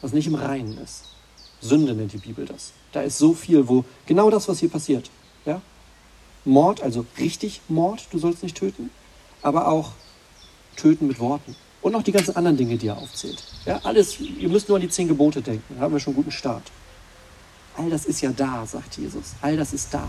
was 0.00 0.12
nicht 0.12 0.26
im 0.26 0.34
Reinen 0.34 0.78
ist. 0.78 1.04
Sünde 1.60 1.94
nennt 1.94 2.12
die 2.12 2.18
Bibel 2.18 2.46
das. 2.46 2.72
Da 2.92 3.02
ist 3.02 3.18
so 3.18 3.34
viel, 3.34 3.68
wo 3.68 3.84
genau 4.06 4.30
das, 4.30 4.48
was 4.48 4.60
hier 4.60 4.70
passiert. 4.70 5.10
Ja? 5.44 5.60
Mord, 6.44 6.82
also 6.82 7.04
richtig 7.18 7.60
Mord, 7.68 8.06
du 8.10 8.18
sollst 8.18 8.42
nicht 8.42 8.56
töten, 8.56 8.90
aber 9.42 9.68
auch 9.68 9.92
töten 10.76 11.06
mit 11.06 11.20
Worten. 11.20 11.54
Und 11.82 11.92
noch 11.92 12.02
die 12.02 12.12
ganzen 12.12 12.34
anderen 12.34 12.56
Dinge, 12.56 12.78
die 12.78 12.86
er 12.86 12.96
aufzählt. 12.96 13.42
Ja, 13.66 13.80
alles, 13.84 14.18
ihr 14.20 14.48
müsst 14.48 14.68
nur 14.68 14.76
an 14.76 14.82
die 14.82 14.88
zehn 14.88 15.06
Gebote 15.06 15.42
denken, 15.42 15.74
da 15.76 15.82
haben 15.82 15.92
wir 15.92 16.00
schon 16.00 16.14
einen 16.14 16.22
guten 16.22 16.32
Start. 16.32 16.62
All 17.76 17.90
das 17.90 18.06
ist 18.06 18.22
ja 18.22 18.32
da, 18.32 18.64
sagt 18.64 18.96
Jesus. 18.96 19.34
All 19.42 19.56
das 19.56 19.74
ist 19.74 19.92
da. 19.92 20.08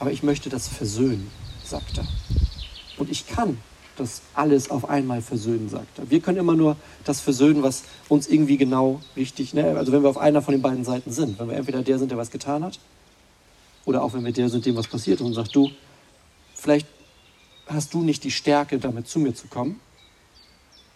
Aber 0.00 0.10
ich 0.10 0.22
möchte 0.22 0.48
das 0.48 0.66
versöhnen, 0.66 1.30
sagt 1.62 1.98
er. 1.98 2.06
Und 2.96 3.10
ich 3.10 3.28
kann 3.28 3.58
das 3.96 4.22
alles 4.34 4.70
auf 4.70 4.88
einmal 4.88 5.20
versöhnen, 5.20 5.68
sagt 5.68 5.98
er. 5.98 6.10
Wir 6.10 6.20
können 6.20 6.38
immer 6.38 6.56
nur 6.56 6.76
das 7.04 7.20
versöhnen, 7.20 7.62
was 7.62 7.84
uns 8.08 8.26
irgendwie 8.26 8.56
genau 8.56 9.02
wichtig, 9.14 9.52
ne? 9.52 9.76
also 9.76 9.92
wenn 9.92 10.02
wir 10.02 10.08
auf 10.08 10.16
einer 10.16 10.40
von 10.40 10.52
den 10.52 10.62
beiden 10.62 10.84
Seiten 10.84 11.12
sind. 11.12 11.38
Wenn 11.38 11.50
wir 11.50 11.56
entweder 11.56 11.82
der 11.82 11.98
sind, 11.98 12.10
der 12.10 12.16
was 12.16 12.30
getan 12.30 12.64
hat, 12.64 12.80
oder 13.84 14.02
auch 14.02 14.14
wenn 14.14 14.24
wir 14.24 14.32
der 14.32 14.48
sind, 14.48 14.64
dem 14.64 14.74
was 14.74 14.88
passiert 14.88 15.20
ist 15.20 15.26
und 15.26 15.34
sagt, 15.34 15.54
du, 15.54 15.70
vielleicht 16.54 16.86
hast 17.66 17.92
du 17.92 18.02
nicht 18.02 18.24
die 18.24 18.30
Stärke, 18.30 18.78
damit 18.78 19.06
zu 19.06 19.18
mir 19.18 19.34
zu 19.34 19.48
kommen. 19.48 19.80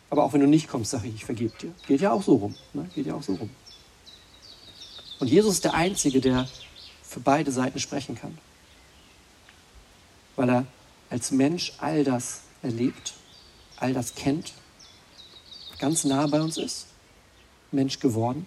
Aber 0.09 0.25
auch 0.25 0.33
wenn 0.33 0.41
du 0.41 0.47
nicht 0.47 0.69
kommst, 0.69 0.93
sage 0.93 1.09
ich, 1.09 1.17
ich 1.17 1.25
vergebe 1.27 1.53
dir. 1.61 1.73
Geht 1.87 2.01
ja 2.01 2.13
auch 2.13 2.23
so 2.23 2.37
rum. 2.37 2.55
Ne? 2.73 2.89
Geht 2.95 3.07
ja 3.07 3.15
auch 3.15 3.23
so 3.23 3.35
rum. 3.35 3.51
Und 5.19 5.29
Jesus 5.29 5.55
ist 5.55 5.65
der 5.65 5.75
Einzige, 5.75 6.21
der 6.21 6.49
für 7.03 7.21
beide 7.21 7.53
Seiten 7.53 7.79
sprechen 7.79 8.15
kann 8.15 8.39
weil 10.37 10.49
er 10.51 10.67
als 11.11 11.31
Mensch 11.31 11.75
all 11.79 12.05
das 12.05 12.43
erlebt, 12.63 13.15
all 13.77 13.93
das 13.93 14.15
kennt, 14.15 14.53
ganz 15.79 16.05
nah 16.05 16.27
bei 16.27 16.41
uns 16.41 16.57
ist, 16.57 16.87
Mensch 17.71 17.99
geworden 17.99 18.47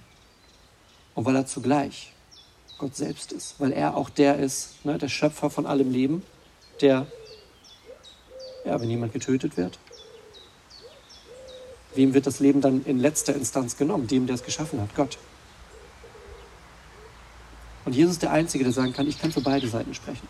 und 1.15 1.25
weil 1.25 1.35
er 1.35 1.45
zugleich 1.45 2.13
Gott 2.77 2.95
selbst 2.95 3.31
ist, 3.31 3.55
weil 3.59 3.71
er 3.71 3.97
auch 3.97 4.09
der 4.09 4.37
ist, 4.37 4.85
ne, 4.85 4.97
der 4.97 5.09
Schöpfer 5.09 5.49
von 5.49 5.65
allem 5.65 5.91
Leben, 5.91 6.23
der, 6.81 7.07
ja, 8.65 8.79
wenn 8.79 8.89
jemand 8.89 9.13
getötet 9.13 9.57
wird, 9.57 9.79
wem 11.95 12.13
wird 12.13 12.27
das 12.27 12.39
Leben 12.39 12.61
dann 12.61 12.85
in 12.85 12.99
letzter 12.99 13.35
Instanz 13.35 13.77
genommen? 13.77 14.07
Dem, 14.07 14.27
der 14.27 14.35
es 14.35 14.43
geschaffen 14.43 14.79
hat, 14.79 14.93
Gott. 14.95 15.17
Und 17.85 17.95
Jesus 17.95 18.13
ist 18.13 18.21
der 18.21 18.31
Einzige, 18.31 18.63
der 18.63 18.73
sagen 18.73 18.93
kann, 18.93 19.07
ich 19.07 19.19
kann 19.19 19.31
für 19.31 19.41
beide 19.41 19.67
Seiten 19.67 19.93
sprechen. 19.93 20.27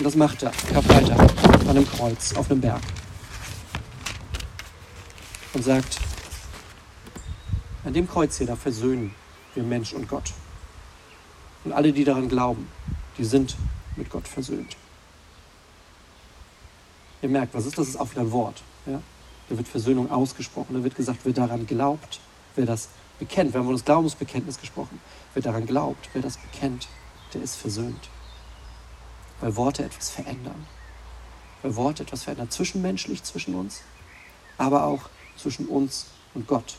Und 0.00 0.04
das 0.06 0.16
macht 0.16 0.42
er, 0.42 0.50
Karfreitag, 0.72 1.20
an 1.60 1.68
einem 1.68 1.86
Kreuz, 1.86 2.34
auf 2.34 2.50
einem 2.50 2.62
Berg. 2.62 2.80
Und 5.52 5.62
sagt, 5.62 5.98
an 7.84 7.92
dem 7.92 8.08
Kreuz 8.08 8.38
hier, 8.38 8.46
da 8.46 8.56
versöhnen 8.56 9.14
wir 9.54 9.62
Mensch 9.62 9.92
und 9.92 10.08
Gott. 10.08 10.32
Und 11.64 11.74
alle, 11.74 11.92
die 11.92 12.04
daran 12.04 12.30
glauben, 12.30 12.66
die 13.18 13.26
sind 13.26 13.58
mit 13.96 14.08
Gott 14.08 14.26
versöhnt. 14.26 14.74
Ihr 17.20 17.28
merkt, 17.28 17.52
was 17.52 17.66
ist 17.66 17.76
das? 17.76 17.88
Das 17.88 17.94
ist 17.96 18.00
auch 18.00 18.10
wieder 18.10 18.22
ein 18.22 18.32
Wort. 18.32 18.62
Ja? 18.86 19.02
Da 19.50 19.58
wird 19.58 19.68
Versöhnung 19.68 20.10
ausgesprochen. 20.10 20.72
Da 20.72 20.82
wird 20.82 20.96
gesagt, 20.96 21.18
wer 21.24 21.34
daran 21.34 21.66
glaubt, 21.66 22.20
wer 22.56 22.64
das 22.64 22.88
bekennt. 23.18 23.52
Wir 23.52 23.58
haben 23.58 23.66
von 23.66 23.74
das 23.74 23.84
Glaubensbekenntnis 23.84 24.58
gesprochen. 24.58 24.98
Wer 25.34 25.42
daran 25.42 25.66
glaubt, 25.66 26.08
wer 26.14 26.22
das 26.22 26.38
bekennt, 26.38 26.88
der 27.34 27.42
ist 27.42 27.56
versöhnt. 27.56 28.08
Weil 29.40 29.56
Worte 29.56 29.84
etwas 29.84 30.10
verändern. 30.10 30.66
Weil 31.62 31.76
Worte 31.76 32.02
etwas 32.02 32.24
verändern. 32.24 32.50
Zwischenmenschlich 32.50 33.22
zwischen 33.22 33.54
uns, 33.54 33.82
aber 34.58 34.84
auch 34.84 35.08
zwischen 35.36 35.66
uns 35.66 36.06
und 36.34 36.46
Gott. 36.46 36.76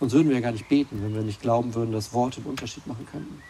Sonst 0.00 0.12
würden 0.14 0.28
wir 0.28 0.36
ja 0.36 0.42
gar 0.42 0.52
nicht 0.52 0.68
beten, 0.68 1.02
wenn 1.02 1.14
wir 1.14 1.22
nicht 1.22 1.40
glauben 1.40 1.74
würden, 1.74 1.92
dass 1.92 2.12
Worte 2.12 2.38
einen 2.38 2.46
Unterschied 2.46 2.86
machen 2.86 3.06
könnten. 3.10 3.42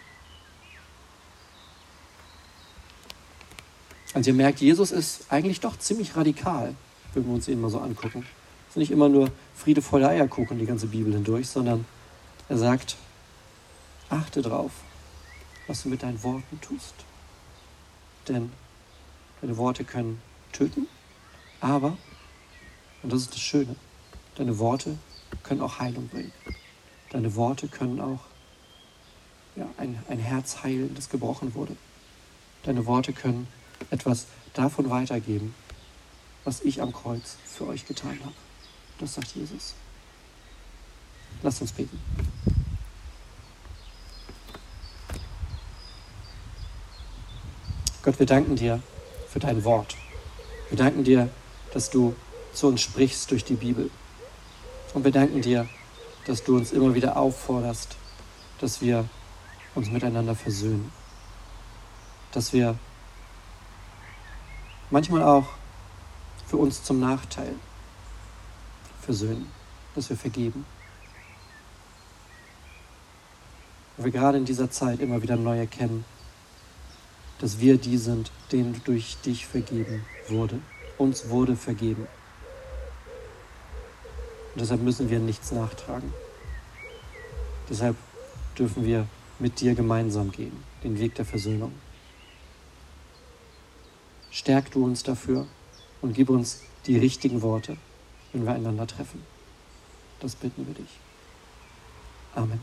Also 4.14 4.30
ihr 4.30 4.34
merkt, 4.34 4.60
Jesus 4.60 4.92
ist 4.92 5.32
eigentlich 5.32 5.60
doch 5.60 5.78
ziemlich 5.78 6.14
radikal, 6.16 6.74
wenn 7.14 7.24
wir 7.26 7.32
uns 7.32 7.48
ihn 7.48 7.60
mal 7.60 7.70
so 7.70 7.78
angucken. 7.78 8.26
Es 8.68 8.72
ist 8.72 8.76
nicht 8.76 8.90
immer 8.90 9.08
nur 9.08 9.30
Friede, 9.54 9.80
voller 9.80 10.08
Eierkuchen 10.08 10.58
die 10.58 10.66
ganze 10.66 10.86
Bibel 10.86 11.12
hindurch, 11.12 11.48
sondern 11.48 11.86
er 12.48 12.58
sagt, 12.58 12.96
achte 14.10 14.42
drauf, 14.42 14.72
was 15.66 15.82
du 15.82 15.88
mit 15.88 16.02
deinen 16.02 16.22
Worten 16.22 16.60
tust. 16.60 16.94
Denn 18.28 18.52
deine 19.40 19.56
Worte 19.56 19.84
können 19.84 20.20
töten, 20.52 20.86
aber, 21.60 21.96
und 23.02 23.12
das 23.12 23.22
ist 23.22 23.32
das 23.32 23.40
Schöne, 23.40 23.76
deine 24.36 24.58
Worte 24.58 24.98
können 25.42 25.60
auch 25.60 25.78
Heilung 25.78 26.08
bringen. 26.08 26.32
Deine 27.10 27.34
Worte 27.34 27.68
können 27.68 28.00
auch 28.00 28.20
ja, 29.56 29.68
ein, 29.76 30.02
ein 30.08 30.18
Herz 30.18 30.62
heilen, 30.62 30.94
das 30.94 31.08
gebrochen 31.08 31.54
wurde. 31.54 31.76
Deine 32.62 32.86
Worte 32.86 33.12
können 33.12 33.48
etwas 33.90 34.26
davon 34.54 34.88
weitergeben, 34.88 35.54
was 36.44 36.60
ich 36.62 36.80
am 36.80 36.92
Kreuz 36.92 37.36
für 37.44 37.66
euch 37.66 37.86
getan 37.86 38.18
habe. 38.20 38.34
Das 38.98 39.14
sagt 39.14 39.34
Jesus. 39.34 39.74
Lasst 41.42 41.60
uns 41.60 41.72
beten. 41.72 42.00
Gott, 48.04 48.18
wir 48.18 48.26
danken 48.26 48.56
dir 48.56 48.82
für 49.28 49.38
dein 49.38 49.62
Wort. 49.62 49.96
Wir 50.70 50.76
danken 50.76 51.04
dir, 51.04 51.30
dass 51.72 51.88
du 51.88 52.16
zu 52.52 52.66
uns 52.66 52.80
sprichst 52.80 53.30
durch 53.30 53.44
die 53.44 53.54
Bibel. 53.54 53.90
Und 54.92 55.04
wir 55.04 55.12
danken 55.12 55.40
dir, 55.40 55.68
dass 56.26 56.42
du 56.42 56.56
uns 56.56 56.72
immer 56.72 56.96
wieder 56.96 57.16
aufforderst, 57.16 57.96
dass 58.58 58.80
wir 58.80 59.08
uns 59.76 59.88
miteinander 59.88 60.34
versöhnen. 60.34 60.90
Dass 62.32 62.52
wir 62.52 62.76
manchmal 64.90 65.22
auch 65.22 65.46
für 66.48 66.56
uns 66.56 66.82
zum 66.82 66.98
Nachteil 66.98 67.54
versöhnen, 69.00 69.48
dass 69.94 70.10
wir 70.10 70.16
vergeben. 70.16 70.66
Weil 73.96 74.06
wir 74.06 74.12
gerade 74.12 74.38
in 74.38 74.44
dieser 74.44 74.72
Zeit 74.72 74.98
immer 74.98 75.22
wieder 75.22 75.36
neu 75.36 75.56
erkennen, 75.56 76.04
dass 77.42 77.58
wir 77.58 77.76
die 77.76 77.98
sind, 77.98 78.30
denen 78.52 78.80
durch 78.84 79.16
dich 79.26 79.46
vergeben 79.46 80.06
wurde. 80.28 80.60
Uns 80.96 81.28
wurde 81.28 81.56
vergeben. 81.56 82.06
Und 84.54 84.60
deshalb 84.60 84.80
müssen 84.80 85.10
wir 85.10 85.18
nichts 85.18 85.50
nachtragen. 85.50 86.14
Deshalb 87.68 87.96
dürfen 88.56 88.84
wir 88.84 89.08
mit 89.40 89.60
dir 89.60 89.74
gemeinsam 89.74 90.30
gehen, 90.30 90.62
den 90.84 91.00
Weg 91.00 91.16
der 91.16 91.24
Versöhnung. 91.24 91.72
Stärk 94.30 94.70
du 94.70 94.84
uns 94.84 95.02
dafür 95.02 95.48
und 96.00 96.14
gib 96.14 96.30
uns 96.30 96.60
die 96.86 96.96
richtigen 96.96 97.42
Worte, 97.42 97.76
wenn 98.32 98.44
wir 98.46 98.52
einander 98.52 98.86
treffen. 98.86 99.20
Das 100.20 100.36
bitten 100.36 100.64
wir 100.64 100.74
dich. 100.74 101.00
Amen. 102.36 102.60